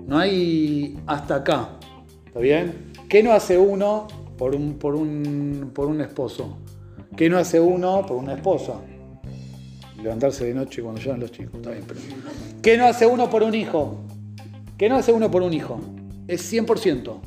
No 0.08 0.18
hay 0.18 0.98
hasta 1.06 1.36
acá. 1.36 1.70
¿Está 2.26 2.40
bien? 2.40 2.92
¿Qué 3.08 3.22
no 3.22 3.32
hace 3.32 3.58
uno 3.58 4.08
por 4.38 4.56
un, 4.56 4.80
por 4.80 4.96
un, 4.96 5.72
por 5.74 5.88
un 5.88 6.02
esposo? 6.02 6.58
¿Qué 7.16 7.30
no 7.30 7.38
hace 7.38 7.60
uno 7.60 8.06
por 8.08 8.18
una 8.18 8.34
esposa? 8.34 8.82
Levantarse 10.02 10.46
de 10.46 10.54
noche 10.54 10.82
cuando 10.82 11.02
llegan 11.02 11.20
los 11.20 11.32
chicos. 11.32 11.62
¿Qué 12.62 12.78
no 12.78 12.86
hace 12.86 13.06
uno 13.06 13.30
por 13.30 13.44
un 13.44 13.54
hijo? 13.54 14.00
¿Qué 14.78 14.90
no 14.90 14.96
hace 14.96 15.12
uno 15.12 15.30
por 15.30 15.44
un 15.44 15.54
hijo? 15.54 15.80
Es 16.28 16.52
100%. 16.52 17.20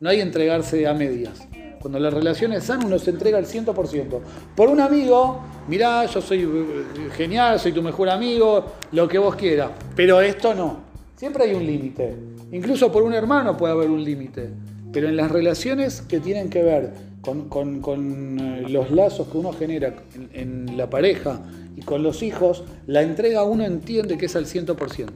No 0.00 0.08
hay 0.08 0.20
entregarse 0.20 0.86
a 0.86 0.94
medias. 0.94 1.48
Cuando 1.80 1.98
la 1.98 2.10
relación 2.10 2.52
es 2.52 2.64
sana, 2.64 2.86
uno 2.86 2.98
se 2.98 3.10
entrega 3.10 3.38
al 3.38 3.46
100%. 3.46 4.20
Por 4.54 4.68
un 4.68 4.80
amigo, 4.80 5.40
mirá, 5.68 6.06
yo 6.06 6.20
soy 6.20 6.42
eh, 6.42 7.08
genial, 7.16 7.60
soy 7.60 7.72
tu 7.72 7.82
mejor 7.82 8.08
amigo, 8.08 8.64
lo 8.92 9.08
que 9.08 9.18
vos 9.18 9.36
quieras. 9.36 9.70
Pero 9.94 10.20
esto 10.20 10.54
no. 10.54 10.88
Siempre 11.16 11.44
hay 11.44 11.54
un 11.54 11.66
límite. 11.66 12.16
Incluso 12.52 12.90
por 12.90 13.02
un 13.02 13.12
hermano 13.12 13.56
puede 13.56 13.72
haber 13.72 13.90
un 13.90 14.02
límite. 14.02 14.50
Pero 14.92 15.08
en 15.08 15.16
las 15.16 15.30
relaciones 15.30 16.00
que 16.02 16.20
tienen 16.20 16.48
que 16.48 16.62
ver 16.62 16.92
con, 17.22 18.38
eh, 18.40 18.64
los 18.68 18.90
lazos 18.90 19.28
que 19.28 19.38
uno 19.38 19.52
genera 19.52 19.94
en, 20.32 20.76
la 20.76 20.88
pareja 20.88 21.42
y 21.76 21.82
con 21.82 22.02
los 22.02 22.22
hijos, 22.22 22.64
la 22.86 23.02
entrega 23.02 23.44
uno 23.44 23.64
entiende 23.64 24.16
que 24.16 24.26
es 24.26 24.36
al 24.36 24.46
100%. 24.46 25.10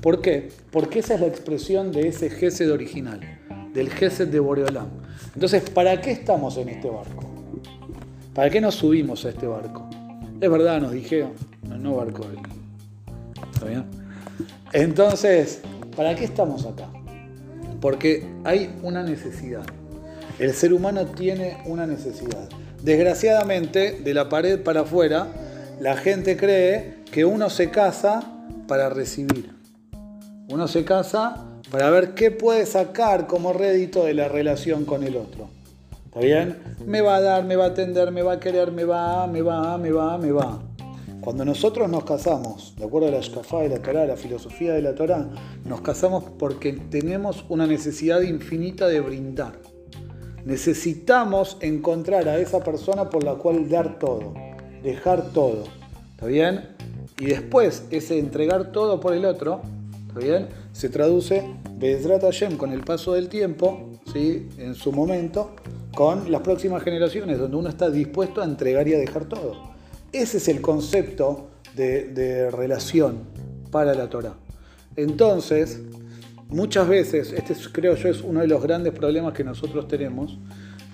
¿Por 0.00 0.20
qué? 0.20 0.48
Porque 0.70 1.00
esa 1.00 1.14
es 1.14 1.20
la 1.20 1.26
expresión 1.26 1.92
de 1.92 2.08
ese 2.08 2.30
Gesed 2.30 2.72
original, 2.72 3.20
del 3.74 3.90
Gesed 3.90 4.28
de 4.28 4.40
Boreolam. 4.40 4.88
Entonces, 5.34 5.68
¿para 5.70 6.00
qué 6.00 6.12
estamos 6.12 6.56
en 6.56 6.68
este 6.68 6.88
barco? 6.88 7.24
¿Para 8.34 8.50
qué 8.50 8.60
nos 8.60 8.74
subimos 8.74 9.24
a 9.24 9.30
este 9.30 9.46
barco? 9.46 9.88
Es 10.40 10.50
verdad, 10.50 10.80
nos 10.80 10.92
dijeron, 10.92 11.32
no, 11.62 11.76
no 11.78 11.96
barco. 11.96 12.24
¿Está 13.52 13.66
bien? 13.66 13.84
Entonces, 14.72 15.62
¿Para 15.98 16.14
qué 16.14 16.26
estamos 16.26 16.64
acá? 16.64 16.88
Porque 17.80 18.24
hay 18.44 18.72
una 18.84 19.02
necesidad. 19.02 19.64
El 20.38 20.54
ser 20.54 20.72
humano 20.72 21.06
tiene 21.06 21.58
una 21.66 21.88
necesidad. 21.88 22.48
Desgraciadamente, 22.84 23.98
de 24.04 24.14
la 24.14 24.28
pared 24.28 24.62
para 24.62 24.82
afuera, 24.82 25.26
la 25.80 25.96
gente 25.96 26.36
cree 26.36 26.98
que 27.10 27.24
uno 27.24 27.50
se 27.50 27.70
casa 27.70 28.22
para 28.68 28.88
recibir. 28.90 29.52
Uno 30.48 30.68
se 30.68 30.84
casa 30.84 31.47
para 31.70 31.90
ver 31.90 32.14
qué 32.14 32.30
puede 32.30 32.66
sacar 32.66 33.26
como 33.26 33.52
rédito 33.52 34.04
de 34.04 34.14
la 34.14 34.28
relación 34.28 34.84
con 34.84 35.04
el 35.04 35.16
otro. 35.16 35.48
¿Está 36.06 36.20
bien? 36.20 36.56
Me 36.86 37.00
va 37.00 37.16
a 37.16 37.20
dar, 37.20 37.44
me 37.44 37.56
va 37.56 37.66
a 37.66 37.68
atender, 37.68 38.10
me 38.10 38.22
va 38.22 38.34
a 38.34 38.40
querer, 38.40 38.72
me 38.72 38.84
va, 38.84 39.26
me 39.26 39.42
va, 39.42 39.76
me 39.76 39.92
va, 39.92 40.18
me 40.18 40.32
va. 40.32 40.62
Cuando 41.20 41.44
nosotros 41.44 41.90
nos 41.90 42.04
casamos, 42.04 42.74
de 42.78 42.86
acuerdo 42.86 43.08
a 43.08 43.10
la 43.10 43.20
Shkafá 43.20 43.60
de 43.60 43.68
la 43.68 43.82
Torah, 43.82 44.06
la 44.06 44.16
filosofía 44.16 44.72
de 44.72 44.80
la 44.80 44.94
Torah, 44.94 45.28
nos 45.64 45.82
casamos 45.82 46.24
porque 46.38 46.72
tenemos 46.72 47.44
una 47.50 47.66
necesidad 47.66 48.22
infinita 48.22 48.86
de 48.86 49.00
brindar. 49.00 49.52
Necesitamos 50.46 51.58
encontrar 51.60 52.28
a 52.28 52.38
esa 52.38 52.60
persona 52.60 53.10
por 53.10 53.24
la 53.24 53.34
cual 53.34 53.68
dar 53.68 53.98
todo, 53.98 54.32
dejar 54.82 55.32
todo. 55.32 55.64
¿Está 56.12 56.26
bien? 56.26 56.76
Y 57.20 57.26
después 57.26 57.84
ese 57.90 58.18
entregar 58.18 58.72
todo 58.72 58.98
por 59.00 59.12
el 59.12 59.26
otro, 59.26 59.60
¿está 60.06 60.20
bien? 60.20 60.48
Se 60.78 60.88
traduce 60.88 61.42
Bezrat 61.76 62.22
Hashem 62.22 62.56
con 62.56 62.72
el 62.72 62.82
paso 62.82 63.14
del 63.14 63.28
tiempo, 63.28 63.98
¿sí? 64.12 64.48
en 64.58 64.76
su 64.76 64.92
momento, 64.92 65.56
con 65.92 66.30
las 66.30 66.42
próximas 66.42 66.84
generaciones, 66.84 67.36
donde 67.36 67.56
uno 67.56 67.68
está 67.68 67.90
dispuesto 67.90 68.42
a 68.42 68.44
entregar 68.44 68.86
y 68.86 68.94
a 68.94 68.98
dejar 68.98 69.24
todo. 69.24 69.56
Ese 70.12 70.36
es 70.36 70.46
el 70.46 70.60
concepto 70.60 71.48
de, 71.74 72.48
relación 72.52 73.24
para 73.72 73.92
la 73.92 74.08
Torah. 74.08 74.36
Entonces, 74.94 75.80
muchas 76.46 76.86
veces, 76.86 77.32
este 77.32 77.56
creo 77.72 77.96
yo 77.96 78.08
es 78.08 78.22
uno 78.22 78.38
de 78.38 78.46
los 78.46 78.62
grandes 78.62 78.92
problemas 78.92 79.34
que 79.34 79.42
nosotros 79.42 79.88
tenemos, 79.88 80.38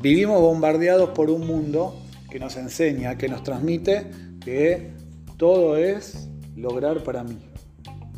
vivimos 0.00 0.40
bombardeados 0.40 1.10
por 1.10 1.28
un 1.28 1.46
mundo 1.46 1.94
que 2.30 2.40
nos 2.40 2.56
enseña, 2.56 3.18
que 3.18 3.28
nos 3.28 3.42
transmite 3.42 4.06
que 4.42 4.92
todo 5.36 5.76
es 5.76 6.26
lograr 6.56 7.04
para 7.04 7.22
mí. 7.22 7.36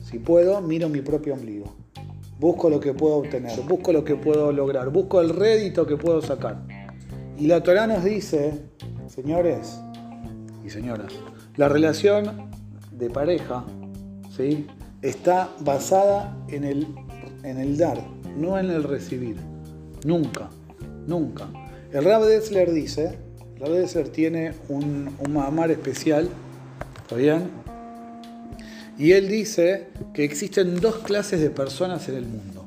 Si 0.09 0.21
puedo, 0.21 0.61
miro 0.61 0.89
mi 0.89 1.01
propio 1.01 1.35
ombligo. 1.35 1.75
Busco 2.39 2.71
lo 2.71 2.79
que 2.79 2.95
puedo 2.95 3.17
obtener, 3.17 3.59
busco 3.63 3.93
lo 3.93 4.05
que 4.05 4.15
puedo 4.15 4.53
lograr, 4.53 4.91
busco 4.91 5.21
el 5.21 5.31
rédito 5.31 5.85
que 5.85 5.97
puedo 5.97 6.23
sacar. 6.23 6.63
Y 7.37 7.49
la 7.49 7.61
Torah 7.63 7.89
nos 7.89 8.05
dice, 8.05 8.53
señores, 9.09 9.81
y 10.65 10.71
señoras, 10.71 11.13
la 11.57 11.69
relación 11.69 12.51
de 12.93 13.11
pareja 13.11 13.65
¿sí? 14.37 14.69
está 15.03 15.51
basada 15.61 16.37
en 16.51 16.63
el, 16.63 16.87
en 17.43 17.59
el 17.59 17.77
dar, 17.77 17.99
no 18.37 18.59
en 18.61 18.71
el 18.71 18.85
recibir. 18.85 19.37
Nunca, 20.05 20.51
nunca. 21.07 21.49
El 21.93 22.05
Rab 22.05 22.23
Dessler 22.23 22.71
dice, 22.71 23.19
el 23.57 23.61
Rab 23.61 23.71
Dessler 23.73 24.09
tiene 24.11 24.53
un, 24.69 25.11
un 25.19 25.71
especial, 25.71 26.29
¿está 27.03 27.17
bien? 27.17 27.66
Y 28.99 29.13
él 29.13 29.29
dice 29.29 29.89
que 30.15 30.25
existen 30.25 30.81
dos 30.81 30.97
clases 30.99 31.41
de 31.41 31.51
personas 31.51 32.09
en 32.09 32.17
el 32.17 32.25
mundo. 32.25 32.65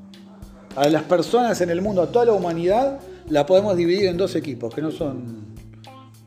A 0.75 0.87
las 0.87 1.03
personas 1.03 1.59
en 1.61 1.71
el 1.71 1.81
mundo, 1.81 2.03
a 2.03 2.11
toda 2.11 2.25
la 2.25 2.33
humanidad, 2.33 2.99
la 3.27 3.45
podemos 3.45 3.75
dividir 3.75 4.05
en 4.05 4.17
dos 4.17 4.35
equipos, 4.35 4.73
que 4.73 4.81
no 4.81 4.91
son 4.91 5.55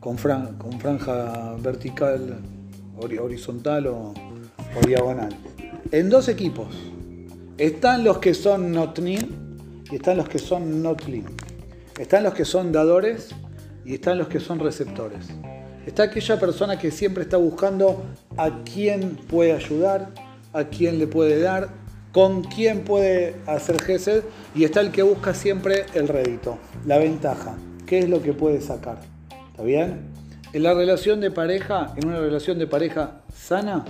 con, 0.00 0.18
franja 0.18 1.54
vertical, 1.60 2.38
horizontal 2.98 3.86
o, 3.86 4.12
diagonal. 4.86 5.34
En 5.92 6.10
dos 6.10 6.28
equipos. 6.28 6.74
Están 7.58 8.02
los 8.02 8.18
que 8.18 8.34
son 8.34 8.72
notnin 8.72 9.56
y 9.90 9.96
están 9.96 10.16
los 10.16 10.28
que 10.28 10.38
son 10.38 10.82
notlin. 10.82 11.26
Están 11.98 12.24
los 12.24 12.34
que 12.34 12.44
son 12.44 12.72
dadores 12.72 13.28
y 13.84 13.94
están 13.94 14.18
los 14.18 14.26
que 14.28 14.40
son 14.40 14.58
receptores. 14.58 15.28
Está 15.86 16.04
aquella 16.04 16.38
persona 16.38 16.78
que 16.78 16.90
siempre 16.90 17.24
está 17.24 17.36
buscando 17.36 18.04
a 18.36 18.62
quién 18.64 19.16
puede 19.28 19.52
ayudar, 19.52 20.10
a 20.52 20.64
quién 20.64 20.98
le 20.98 21.06
puede 21.06 21.40
dar, 21.40 21.70
con 22.12 22.44
quién 22.44 22.84
puede 22.84 23.34
hacer 23.46 23.82
gesed 23.82 24.22
y 24.54 24.64
está 24.64 24.80
el 24.80 24.92
que 24.92 25.02
busca 25.02 25.34
siempre 25.34 25.86
el 25.94 26.08
rédito, 26.08 26.58
la 26.86 26.98
ventaja, 26.98 27.56
qué 27.86 28.00
es 28.00 28.08
lo 28.08 28.22
que 28.22 28.32
puede 28.32 28.60
sacar. 28.60 29.00
¿Está 29.50 29.62
bien? 29.64 30.02
En 30.52 30.62
la 30.62 30.74
relación 30.74 31.20
de 31.20 31.30
pareja, 31.30 31.94
en 31.96 32.06
una 32.06 32.20
relación 32.20 32.58
de 32.58 32.66
pareja 32.66 33.22
sana, 33.34 33.84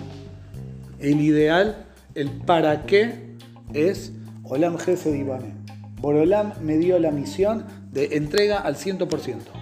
el 0.98 1.20
ideal, 1.20 1.84
el 2.14 2.30
para 2.30 2.86
qué 2.86 3.36
es 3.74 4.12
Olam 4.44 4.78
Gesed 4.78 5.12
Ibane. 5.14 5.54
Borolam 6.00 6.52
me 6.62 6.78
dio 6.78 6.98
la 6.98 7.10
misión 7.10 7.64
de 7.90 8.16
entrega 8.16 8.58
al 8.58 8.76
100%. 8.76 9.61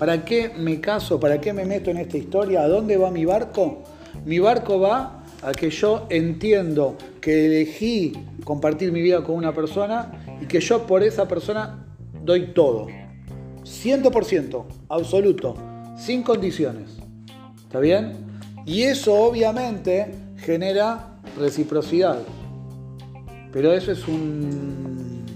¿Para 0.00 0.24
qué 0.24 0.48
me 0.56 0.80
caso? 0.80 1.20
¿Para 1.20 1.42
qué 1.42 1.52
me 1.52 1.66
meto 1.66 1.90
en 1.90 1.98
esta 1.98 2.16
historia? 2.16 2.62
¿A 2.62 2.68
dónde 2.68 2.96
va 2.96 3.10
mi 3.10 3.26
barco? 3.26 3.82
Mi 4.24 4.38
barco 4.38 4.80
va 4.80 5.26
a 5.42 5.52
que 5.52 5.68
yo 5.68 6.06
entiendo 6.08 6.96
que 7.20 7.44
elegí 7.44 8.14
compartir 8.42 8.92
mi 8.92 9.02
vida 9.02 9.22
con 9.22 9.34
una 9.34 9.52
persona 9.52 10.10
y 10.40 10.46
que 10.46 10.58
yo 10.58 10.86
por 10.86 11.02
esa 11.02 11.28
persona 11.28 11.84
doy 12.24 12.54
todo. 12.54 12.86
100%, 13.62 14.64
absoluto, 14.88 15.54
sin 15.98 16.22
condiciones. 16.22 16.96
¿Está 17.62 17.78
bien? 17.78 18.14
Y 18.64 18.84
eso 18.84 19.12
obviamente 19.12 20.14
genera 20.38 21.20
reciprocidad. 21.38 22.22
Pero 23.52 23.74
eso 23.74 23.92
es 23.92 24.08
un, 24.08 25.26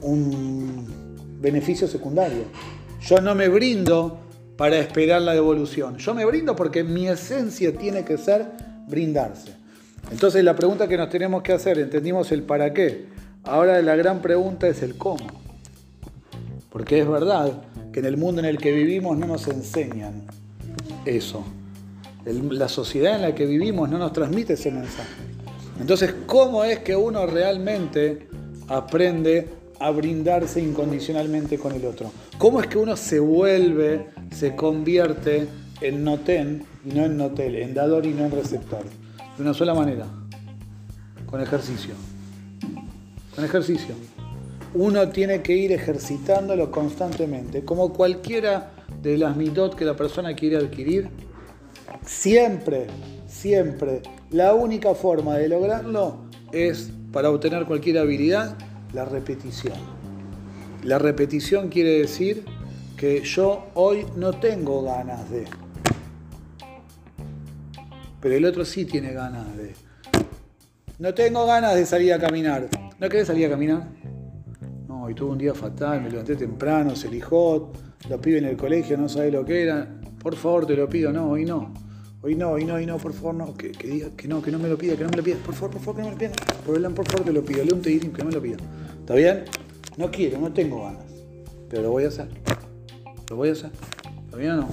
un 0.00 0.86
beneficio 1.40 1.88
secundario. 1.88 2.44
Yo 3.02 3.20
no 3.20 3.34
me 3.34 3.48
brindo 3.48 4.18
para 4.56 4.78
esperar 4.78 5.22
la 5.22 5.32
devolución. 5.32 5.96
Yo 5.96 6.14
me 6.14 6.24
brindo 6.24 6.54
porque 6.54 6.84
mi 6.84 7.08
esencia 7.08 7.72
tiene 7.72 8.04
que 8.04 8.18
ser 8.18 8.46
brindarse. 8.86 9.54
Entonces 10.10 10.44
la 10.44 10.54
pregunta 10.54 10.88
que 10.88 10.96
nos 10.96 11.08
tenemos 11.08 11.42
que 11.42 11.52
hacer, 11.52 11.78
entendimos 11.78 12.30
el 12.32 12.42
para 12.42 12.72
qué. 12.72 13.06
Ahora 13.44 13.80
la 13.80 13.96
gran 13.96 14.20
pregunta 14.20 14.68
es 14.68 14.82
el 14.82 14.96
cómo. 14.96 15.26
Porque 16.70 17.00
es 17.00 17.08
verdad 17.08 17.62
que 17.92 18.00
en 18.00 18.06
el 18.06 18.16
mundo 18.16 18.40
en 18.40 18.46
el 18.46 18.58
que 18.58 18.72
vivimos 18.72 19.16
no 19.16 19.26
nos 19.26 19.48
enseñan 19.48 20.26
eso. 21.04 21.44
la 22.24 22.68
sociedad 22.68 23.16
en 23.16 23.22
la 23.22 23.34
que 23.34 23.46
vivimos 23.46 23.88
no 23.88 23.98
nos 23.98 24.12
transmite 24.12 24.52
ese 24.52 24.70
mensaje. 24.70 25.22
Entonces, 25.80 26.14
¿cómo 26.26 26.64
es 26.64 26.80
que 26.80 26.94
uno 26.94 27.26
realmente 27.26 28.28
aprende 28.68 29.48
a 29.80 29.90
brindarse 29.90 30.60
incondicionalmente 30.60 31.58
con 31.58 31.72
el 31.72 31.84
otro? 31.84 32.12
¿Cómo 32.38 32.60
es 32.60 32.68
que 32.68 32.78
uno 32.78 32.96
se 32.96 33.18
vuelve, 33.18 34.06
se 34.30 34.54
convierte 34.54 35.48
en 35.80 36.04
noten 36.04 36.64
y 36.84 36.90
no 36.90 37.04
en 37.06 37.16
notel, 37.16 37.56
en 37.56 37.74
dador 37.74 38.06
y 38.06 38.10
no 38.10 38.26
en 38.26 38.30
receptor? 38.30 38.84
De 39.36 39.42
una 39.42 39.54
sola 39.54 39.74
manera, 39.74 40.06
con 41.26 41.40
ejercicio. 41.40 41.94
Con 43.34 43.44
ejercicio 43.44 43.94
uno 44.74 45.08
tiene 45.08 45.42
que 45.42 45.56
ir 45.56 45.72
ejercitándolo 45.72 46.70
constantemente, 46.70 47.64
como 47.64 47.92
cualquiera 47.92 48.70
de 49.02 49.18
las 49.18 49.36
mitot 49.36 49.74
que 49.74 49.84
la 49.84 49.96
persona 49.96 50.34
quiere 50.34 50.58
adquirir. 50.58 51.08
Siempre, 52.04 52.86
siempre, 53.26 54.02
la 54.30 54.54
única 54.54 54.94
forma 54.94 55.36
de 55.36 55.48
lograrlo 55.48 56.18
es, 56.52 56.90
para 57.12 57.30
obtener 57.30 57.66
cualquier 57.66 57.98
habilidad, 57.98 58.56
la 58.92 59.04
repetición. 59.04 59.74
La 60.82 60.98
repetición 60.98 61.68
quiere 61.68 61.98
decir 61.98 62.44
que 62.96 63.22
yo 63.22 63.66
hoy 63.74 64.06
no 64.16 64.32
tengo 64.32 64.82
ganas 64.82 65.30
de, 65.30 65.44
pero 68.20 68.34
el 68.34 68.44
otro 68.44 68.64
sí 68.64 68.84
tiene 68.84 69.12
ganas 69.12 69.56
de. 69.56 69.74
No 70.98 71.14
tengo 71.14 71.46
ganas 71.46 71.74
de 71.74 71.86
salir 71.86 72.12
a 72.12 72.18
caminar. 72.18 72.68
¿No 72.98 73.08
querés 73.08 73.26
salir 73.26 73.46
a 73.46 73.50
caminar? 73.50 73.88
hoy 75.02 75.14
tuve 75.14 75.30
un 75.30 75.38
día 75.38 75.54
fatal, 75.54 76.02
me 76.02 76.10
levanté 76.10 76.36
temprano, 76.36 76.94
se 76.94 77.08
lijó, 77.08 77.72
los 78.08 78.20
pibes 78.20 78.42
en 78.42 78.48
el 78.48 78.56
colegio 78.56 78.96
no 78.96 79.08
sabe 79.08 79.30
lo 79.30 79.44
que 79.44 79.62
era. 79.62 79.88
Por 80.22 80.36
favor, 80.36 80.66
te 80.66 80.76
lo 80.76 80.88
pido, 80.88 81.12
no, 81.12 81.30
hoy 81.30 81.44
no. 81.44 81.72
Hoy 82.22 82.34
no, 82.34 82.50
hoy 82.50 82.64
no, 82.64 82.74
hoy 82.74 82.86
no, 82.86 82.98
por 82.98 83.12
favor, 83.12 83.34
no, 83.34 83.54
que, 83.54 83.68
diga 83.68 84.10
que 84.16 84.28
no, 84.28 84.42
que 84.42 84.50
no 84.50 84.58
me 84.58 84.68
lo 84.68 84.76
pida, 84.76 84.96
que 84.96 85.04
no 85.04 85.10
me 85.10 85.16
lo 85.16 85.22
pida. 85.22 85.36
Por 85.38 85.54
favor, 85.54 85.70
por 85.70 85.80
favor, 85.80 85.96
que 85.96 86.02
no 86.02 86.08
me 86.08 86.12
lo 86.12 86.18
pida. 86.18 86.32
Por, 86.66 86.94
por 86.94 87.06
favor, 87.06 87.24
te 87.24 87.32
lo 87.32 87.44
pido. 87.44 87.64
Leo 87.64 87.74
un 87.74 87.82
tehilim, 87.82 88.12
que 88.12 88.18
no 88.18 88.28
me 88.28 88.34
lo 88.34 88.42
pida. 88.42 88.56
¿Está 89.00 89.14
bien? 89.14 89.44
No 89.96 90.10
quiero, 90.10 90.38
no 90.38 90.52
tengo 90.52 90.84
ganas. 90.84 91.04
Pero 91.68 91.82
lo 91.82 91.90
voy 91.90 92.04
a 92.04 92.08
hacer. 92.08 92.28
Lo 93.30 93.36
voy 93.36 93.48
a 93.48 93.52
hacer. 93.52 93.70
¿Está 94.24 94.36
bien 94.36 94.52
o 94.52 94.56
no? 94.56 94.68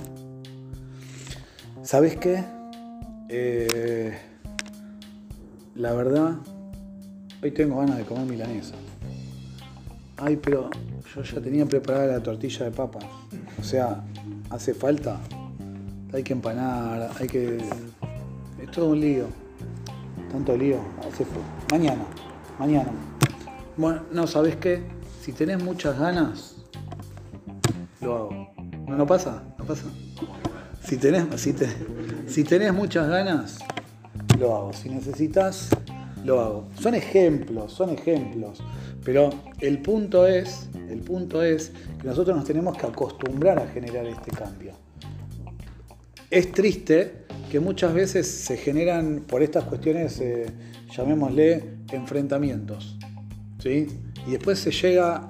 ¿Sabes 1.84 2.18
qué? 2.18 2.44
Eh, 3.30 4.18
la 5.76 5.94
verdad, 5.94 6.36
hoy 7.42 7.52
tengo 7.52 7.80
ganas 7.80 7.98
de 7.98 8.04
comer 8.04 8.26
milanesa 8.26 8.76
ay, 10.18 10.36
pero 10.38 10.70
yo 11.16 11.24
ya 11.24 11.42
tenía 11.42 11.66
preparada 11.66 12.08
la 12.08 12.24
tortilla 12.24 12.66
de 12.66 12.72
papa. 12.72 13.00
O 13.60 13.64
sea, 13.64 14.04
hace 14.50 14.74
falta. 14.74 15.20
Hay 16.14 16.24
que 16.24 16.34
empanar, 16.34 17.12
hay 17.20 17.28
que... 17.28 17.58
Es 18.62 18.72
todo 18.72 18.90
un 18.90 19.02
lío. 19.02 19.28
Tanto 20.32 20.56
lío. 20.56 20.80
Mañana. 21.72 22.06
mañana. 22.58 22.92
Bueno, 23.76 24.02
no, 24.12 24.26
¿sabes 24.28 24.56
qué? 24.56 24.84
Si 25.22 25.34
tenés 25.34 25.62
muchas 25.62 26.00
ganas, 26.00 26.56
lo 28.02 28.16
hago. 28.16 28.54
¿No, 28.88 28.98
no 28.98 29.06
pasa? 29.06 29.44
¿No 29.58 29.66
pasa? 29.66 29.84
Si 30.84 30.98
tenés, 30.98 31.26
si, 31.40 31.54
si 32.28 32.44
tenés 32.44 32.74
muchas 32.74 33.10
ganas, 33.10 33.60
lo 34.40 34.56
hago. 34.56 34.74
Si 34.74 34.90
necesitas, 34.90 35.70
lo 36.24 36.40
hago. 36.40 36.68
Son 36.80 36.96
ejemplos, 36.96 37.74
son 37.74 37.90
ejemplos. 37.90 38.64
Pero 39.04 39.30
el 39.60 39.82
punto 39.82 40.26
es, 40.26 40.70
el 40.90 41.02
punto 41.02 41.44
es 41.44 41.72
que 42.02 42.08
nosotros 42.08 42.36
nos 42.36 42.46
tenemos 42.46 42.78
que 42.78 42.86
acostumbrar 42.86 43.60
a 43.60 43.68
generar 43.68 44.06
este 44.06 44.32
cambio. 44.32 44.74
Es 46.30 46.52
triste 46.52 47.26
que 47.50 47.62
muchas 47.62 47.94
veces 47.94 48.28
se 48.28 48.58
generan 48.58 49.24
por 49.26 49.42
estas 49.42 49.64
cuestiones, 49.64 50.20
eh, 50.20 50.46
llamémosle, 50.92 51.64
enfrentamientos. 51.94 52.98
¿sí? 53.60 53.88
Y 54.28 54.32
después 54.32 54.60
se 54.60 54.72
llega 54.72 55.30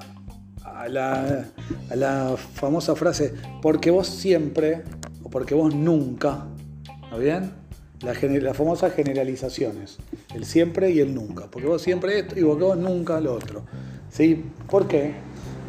a 0.63 0.88
la, 0.89 2.36
famosa 2.53 2.95
frase, 2.95 3.33
porque 3.62 3.91
vos 3.91 4.07
siempre 4.07 4.83
o 5.23 5.29
porque 5.29 5.53
vos 5.53 5.75
nunca, 5.75 6.47
¿está 7.03 7.17
bien? 7.17 7.51
Las 8.01 8.57
famosas 8.57 8.93
generalizaciones, 8.93 9.97
el 10.36 10.45
siempre 10.45 10.91
y 10.91 10.99
el 10.99 11.13
nunca, 11.13 11.45
porque 11.49 11.67
vos 11.67 11.81
siempre 11.81 12.19
esto 12.19 12.39
y 12.39 12.43
vos 12.43 12.77
nunca 12.77 13.19
lo 13.19 13.33
otro. 13.33 13.65
¿Sí? 14.10 14.45
¿Por 14.69 14.88
qué? 14.88 15.13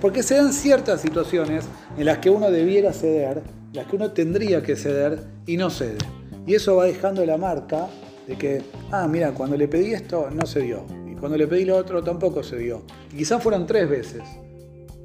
Porque 0.01 0.23
se 0.23 0.37
dan 0.37 0.53
ciertas 0.53 1.01
situaciones 1.01 1.65
en 1.99 2.05
las 2.07 2.19
que 2.19 2.31
uno 2.31 2.51
debiera 2.51 2.93
ceder, 2.93 3.43
las 3.73 3.87
que 3.87 3.97
uno 3.97 4.13
tendría 4.13 4.63
que 4.63 4.77
ceder 4.77 5.21
y 5.47 5.57
no 5.57 5.71
cede. 5.71 5.99
Y 6.47 6.55
eso 6.55 6.77
va 6.77 6.87
dejando 6.87 7.25
la 7.27 7.37
marca 7.37 7.89
de 8.27 8.37
que, 8.37 8.63
ah, 8.91 9.07
mira, 9.09 9.33
cuando 9.33 9.57
le 9.57 9.69
pedí 9.69 9.93
esto 9.93 10.31
no 10.31 10.47
se 10.47 10.61
dio. 10.61 10.85
Y 11.11 11.15
cuando 11.15 11.37
le 11.37 11.47
pedí 11.47 11.65
lo 11.65 11.77
otro 11.77 12.03
tampoco 12.03 12.43
se 12.43 12.57
dio. 12.57 12.83
Y 13.13 13.19
quizás 13.19 13.43
fueron 13.43 13.67
tres 13.67 13.89
veces. 13.89 14.23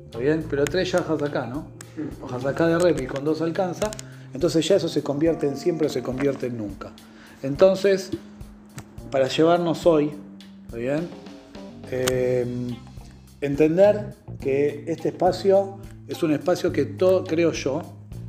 ¿Está 0.05 0.19
bien? 0.19 0.45
Pero 0.49 0.65
tres 0.65 0.91
ya 0.91 0.99
acá, 0.99 1.47
¿no? 1.47 1.67
O 2.21 2.47
acá 2.47 2.67
de 2.67 2.79
rep 2.79 3.01
y 3.01 3.07
con 3.07 3.23
dos 3.23 3.41
alcanza. 3.41 3.91
Entonces 4.33 4.67
ya 4.67 4.77
eso 4.77 4.87
se 4.87 5.03
convierte 5.03 5.47
en 5.47 5.57
siempre 5.57 5.89
se 5.89 6.01
convierte 6.01 6.47
en 6.47 6.57
nunca. 6.57 6.91
Entonces, 7.43 8.11
para 9.11 9.27
llevarnos 9.27 9.85
hoy, 9.85 10.11
¿está 10.65 10.77
bien? 10.77 11.07
Eh, 11.91 12.45
entender 13.41 14.15
que 14.39 14.85
este 14.87 15.09
espacio 15.09 15.77
es 16.07 16.23
un 16.23 16.33
espacio 16.33 16.71
que 16.71 16.85
todo, 16.85 17.23
creo 17.23 17.51
yo, 17.51 17.81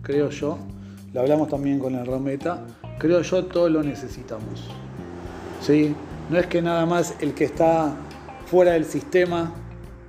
creo 0.04 0.30
yo, 0.30 0.58
lo 1.12 1.20
hablamos 1.20 1.48
también 1.48 1.80
con 1.80 1.94
el 1.94 2.06
Rometa, 2.06 2.62
creo 2.98 3.22
yo 3.22 3.44
todos 3.46 3.70
lo 3.70 3.82
necesitamos. 3.82 4.68
¿Sí? 5.60 5.94
No 6.30 6.38
es 6.38 6.46
que 6.46 6.62
nada 6.62 6.86
más 6.86 7.14
el 7.20 7.34
que 7.34 7.44
está 7.44 7.96
fuera 8.46 8.72
del 8.72 8.84
sistema, 8.84 9.52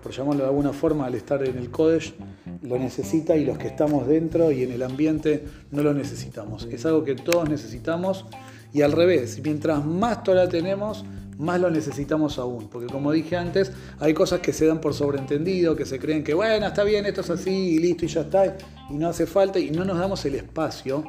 por 0.03 0.11
llamarlo 0.11 0.43
de 0.43 0.49
alguna 0.49 0.73
forma, 0.73 1.05
al 1.05 1.15
estar 1.15 1.43
en 1.43 1.57
el 1.57 1.71
Kodesh, 1.71 2.13
lo 2.61 2.77
necesita 2.77 3.35
y 3.35 3.45
los 3.45 3.57
que 3.57 3.67
estamos 3.67 4.07
dentro 4.07 4.51
y 4.51 4.63
en 4.63 4.71
el 4.71 4.83
ambiente 4.83 5.43
no 5.71 5.81
lo 5.81 5.93
necesitamos. 5.93 6.67
Es 6.71 6.85
algo 6.85 7.03
que 7.03 7.15
todos 7.15 7.49
necesitamos 7.49 8.25
y 8.73 8.81
al 8.81 8.91
revés, 8.91 9.39
mientras 9.43 9.85
más 9.85 10.23
Torah 10.23 10.49
tenemos, 10.49 11.05
más 11.37 11.59
lo 11.59 11.69
necesitamos 11.69 12.37
aún. 12.39 12.67
Porque 12.67 12.87
como 12.87 13.11
dije 13.11 13.35
antes, 13.37 13.71
hay 13.99 14.13
cosas 14.13 14.39
que 14.41 14.53
se 14.53 14.65
dan 14.65 14.81
por 14.81 14.93
sobreentendido, 14.93 15.75
que 15.75 15.85
se 15.85 15.99
creen 15.99 16.23
que, 16.23 16.33
bueno, 16.33 16.67
está 16.67 16.83
bien, 16.83 17.05
esto 17.05 17.21
es 17.21 17.29
así 17.29 17.51
y 17.51 17.79
listo 17.79 18.05
y 18.05 18.07
ya 18.07 18.21
está, 18.21 18.55
y 18.89 18.93
no 18.93 19.07
hace 19.07 19.25
falta, 19.25 19.59
y 19.59 19.71
no 19.71 19.85
nos 19.85 19.97
damos 19.97 20.25
el 20.25 20.35
espacio 20.35 21.03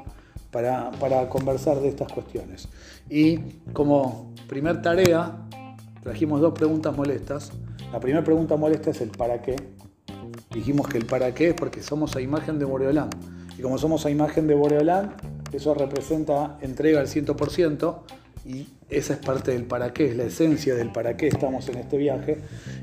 para, 0.51 1.29
conversar 1.29 1.81
de 1.81 1.89
estas 1.89 2.13
cuestiones. 2.13 2.69
Y 3.11 3.39
como 3.73 4.33
primer 4.49 4.83
tarea, 4.83 5.37
trajimos 6.03 6.41
dos 6.41 6.55
preguntas 6.55 6.97
molestas. 6.97 7.53
La 7.93 8.01
primera 8.01 8.25
pregunta 8.25 8.57
molesta 8.57 8.91
es 8.91 9.01
el 9.01 9.11
para 9.11 9.43
qué. 9.43 9.57
Dijimos 10.51 10.89
que 10.89 10.99
el 10.99 11.07
para 11.07 11.35
qué 11.35 11.51
es 11.51 11.55
porque 11.55 11.83
somos 11.83 12.17
a 12.17 12.21
imagen 12.21 12.59
de 12.59 12.65
Boreolán. 12.65 13.11
Y 13.59 13.63
como 13.63 13.79
somos 13.79 14.07
a 14.07 14.11
imagen 14.11 14.47
de 14.47 14.55
Boreolán, 14.55 15.15
eso 15.53 15.75
representa 15.75 16.59
entrega 16.61 17.01
al 17.01 17.07
100% 17.07 17.99
y 18.47 18.69
esa 18.89 19.15
es 19.15 19.19
parte 19.19 19.51
del 19.51 19.65
para 19.65 19.93
qué, 19.93 20.11
es 20.11 20.17
la 20.17 20.25
esencia 20.25 20.75
del 20.75 20.93
para 20.93 21.17
qué 21.17 21.29
estamos 21.29 21.69
en 21.69 21.79
este 21.79 21.97
viaje. 21.99 22.39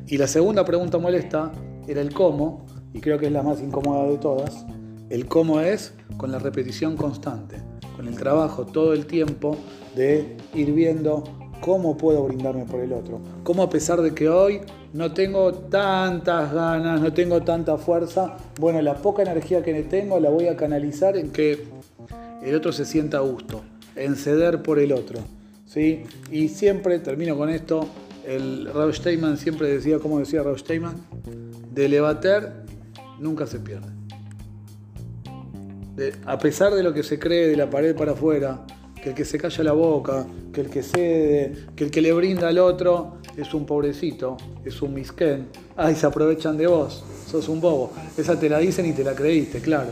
Y 0.08 0.17
la 0.17 0.27
segunda 0.27 0.65
pregunta 0.65 0.97
molesta 0.97 1.51
era 1.88 2.01
el 2.01 2.13
cómo, 2.13 2.65
y 2.93 2.99
creo 2.99 3.17
que 3.17 3.27
es 3.27 3.32
la 3.32 3.43
más 3.43 3.62
incómoda 3.62 4.08
de 4.10 4.17
todas. 4.17 4.65
El 5.10 5.28
cómo 5.28 5.60
es 5.60 5.94
con 6.18 6.32
la 6.32 6.39
repetición 6.39 6.98
constante, 6.98 7.58
con 7.96 8.08
el 8.08 8.16
trabajo 8.16 8.66
todo 8.66 8.94
el 8.94 9.06
tiempo 9.06 9.58
de 9.96 10.38
ir 10.54 10.72
viendo 10.74 11.24
cómo 11.62 11.96
puedo 11.96 12.24
brindarme 12.26 12.66
por 12.66 12.82
el 12.82 12.92
otro. 12.92 13.22
Cómo 13.44 13.63
a 13.63 13.70
pesar 13.70 14.02
de 14.02 14.13
que 14.13 14.28
hoy 14.28 14.62
no 14.92 15.13
tengo 15.13 15.54
tantas 15.54 16.54
ganas, 16.54 17.00
no 17.00 17.13
tengo 17.13 17.42
tanta 17.42 17.78
fuerza, 17.78 18.36
bueno, 18.60 18.82
la 18.82 18.96
poca 18.96 19.22
energía 19.22 19.63
que 19.63 19.74
tengo 19.84 20.20
la 20.20 20.30
voy 20.30 20.48
a 20.48 20.58
canalizar 20.58 21.16
en 21.16 21.32
que 21.32 21.66
el 22.44 22.56
otro 22.56 22.74
se 22.74 22.86
sienta 22.86 23.18
a 23.18 23.22
gusto, 23.22 23.62
en 23.96 24.16
ceder 24.16 24.62
por 24.62 24.78
el 24.80 24.92
otro. 24.92 25.20
¿sí? 25.66 26.04
Y 26.32 26.50
siempre, 26.50 27.00
termino 27.00 27.38
con 27.38 27.50
esto, 27.50 27.88
el 28.28 28.72
Rav 28.74 28.94
Steinman 28.94 29.38
siempre 29.38 29.68
decía, 29.70 30.00
como 30.00 30.20
decía 30.20 30.44
Rav 30.44 30.60
Steinman, 30.60 30.96
de 31.74 31.89
levater 31.89 32.52
nunca 33.20 33.48
se 33.48 33.60
pierde. 33.60 33.88
A 36.25 36.38
pesar 36.38 36.73
de 36.73 36.84
lo 36.84 36.93
que 36.93 37.03
se 37.03 37.19
cree 37.19 37.47
de 37.47 37.56
la 37.56 37.69
pared 37.69 37.95
para 37.95 38.13
afuera, 38.13 38.65
que 39.01 39.10
el 39.10 39.15
que 39.15 39.25
se 39.25 39.38
calla 39.38 39.63
la 39.63 39.73
boca, 39.73 40.25
que 40.53 40.62
el 40.62 40.69
que 40.69 40.82
cede, 40.82 41.67
que 41.75 41.84
el 41.84 41.91
que 41.91 42.01
le 42.01 42.13
brinda 42.13 42.47
al 42.47 42.58
otro 42.58 43.17
es 43.36 43.53
un 43.53 43.65
pobrecito, 43.65 44.38
es 44.63 44.82
un 44.82 44.93
misquén, 44.93 45.47
ay, 45.75 45.95
se 45.95 46.06
aprovechan 46.06 46.58
de 46.58 46.67
vos, 46.67 47.03
sos 47.29 47.49
un 47.49 47.60
bobo. 47.60 47.91
Esa 48.17 48.39
te 48.39 48.47
la 48.49 48.60
dicen 48.60 48.86
y 48.86 48.93
te 48.93 49.03
la 49.03 49.13
creíste, 49.13 49.60
claro. 49.60 49.91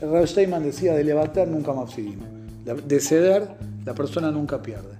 Rav 0.00 0.26
Steinman 0.26 0.62
decía, 0.62 0.94
de 0.94 1.02
levantar 1.02 1.48
nunca 1.48 1.72
más 1.72 1.94
De 1.96 3.00
ceder, 3.00 3.48
la 3.84 3.94
persona 3.94 4.30
nunca 4.30 4.62
pierde. 4.62 4.98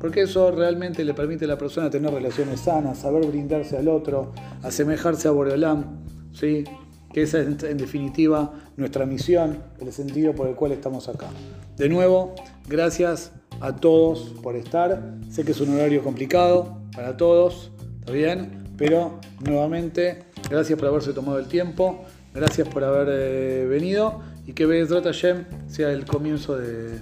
Porque 0.00 0.22
eso 0.22 0.50
realmente 0.50 1.04
le 1.04 1.14
permite 1.14 1.44
a 1.44 1.48
la 1.48 1.58
persona 1.58 1.90
tener 1.90 2.12
relaciones 2.12 2.60
sanas, 2.60 2.98
saber 2.98 3.26
brindarse 3.26 3.76
al 3.76 3.88
otro, 3.88 4.32
asemejarse 4.62 5.28
a 5.28 5.30
Boreolam, 5.30 6.04
¿sí? 6.32 6.64
Que 7.12 7.22
esa 7.22 7.40
es 7.40 7.62
en 7.64 7.76
definitiva 7.76 8.52
nuestra 8.76 9.06
misión, 9.06 9.58
el 9.80 9.92
sentido 9.92 10.34
por 10.34 10.48
el 10.48 10.54
cual 10.54 10.72
estamos 10.72 11.08
acá. 11.08 11.28
De 11.76 11.88
nuevo, 11.88 12.34
gracias 12.68 13.32
a 13.60 13.76
todos 13.76 14.34
por 14.42 14.56
estar. 14.56 15.16
Sé 15.30 15.44
que 15.44 15.52
es 15.52 15.60
un 15.60 15.74
horario 15.74 16.02
complicado 16.02 16.78
para 16.94 17.16
todos, 17.16 17.72
¿está 18.00 18.12
bien? 18.12 18.64
Pero 18.76 19.18
nuevamente, 19.40 20.24
gracias 20.48 20.78
por 20.78 20.88
haberse 20.88 21.12
tomado 21.12 21.38
el 21.38 21.46
tiempo, 21.46 22.04
gracias 22.32 22.68
por 22.68 22.84
haber 22.84 23.08
eh, 23.10 23.66
venido 23.66 24.20
y 24.46 24.52
que 24.52 24.66
Bezrat 24.66 25.04
Hashem 25.04 25.44
sea 25.66 25.92
el 25.92 26.04
comienzo 26.04 26.56
de 26.56 27.00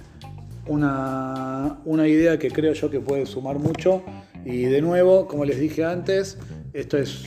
una, 0.67 1.79
una 1.85 2.07
idea 2.07 2.37
que 2.37 2.51
creo 2.51 2.73
yo 2.73 2.89
que 2.89 2.99
puede 2.99 3.25
sumar 3.25 3.59
mucho. 3.59 4.03
Y 4.45 4.63
de 4.63 4.81
nuevo, 4.81 5.27
como 5.27 5.45
les 5.45 5.59
dije 5.59 5.83
antes, 5.83 6.37
esto 6.73 6.97
es 6.97 7.23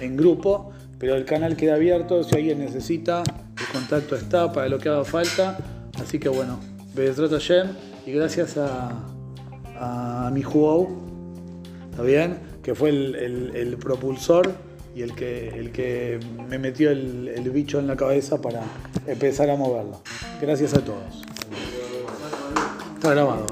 en 0.00 0.16
grupo, 0.16 0.72
pero 1.00 1.16
el 1.16 1.24
canal 1.24 1.56
queda 1.56 1.74
abierto. 1.74 2.22
Si 2.22 2.36
alguien 2.36 2.60
necesita, 2.60 3.24
el 3.58 3.66
contacto 3.72 4.14
está 4.14 4.52
para 4.52 4.68
lo 4.68 4.78
que 4.78 4.88
haga 4.88 5.04
falta. 5.04 5.58
Así 6.00 6.20
que 6.20 6.28
bueno, 6.28 6.60
Bezrat 6.94 7.32
Hashem 7.32 7.68
y 8.06 8.12
gracias 8.12 8.56
a, 8.56 8.90
a 9.76 10.30
mi 10.32 10.44
Huou, 10.44 10.88
¿está? 11.96 12.38
Que 12.62 12.76
fue 12.76 12.90
el 12.90 13.76
propulsor 13.80 14.52
y 14.94 15.02
el 15.02 15.14
que, 15.14 15.48
el 15.48 15.72
que 15.72 16.18
me 16.48 16.58
metió 16.58 16.90
el, 16.90 17.28
el 17.28 17.50
bicho 17.50 17.78
en 17.78 17.86
la 17.86 17.96
cabeza 17.96 18.40
para 18.40 18.62
empezar 19.06 19.48
a 19.50 19.56
moverlo. 19.56 20.02
Gracias 20.40 20.74
a 20.74 20.84
todos. 20.84 21.22
Está 22.96 23.10
grabado. 23.10 23.46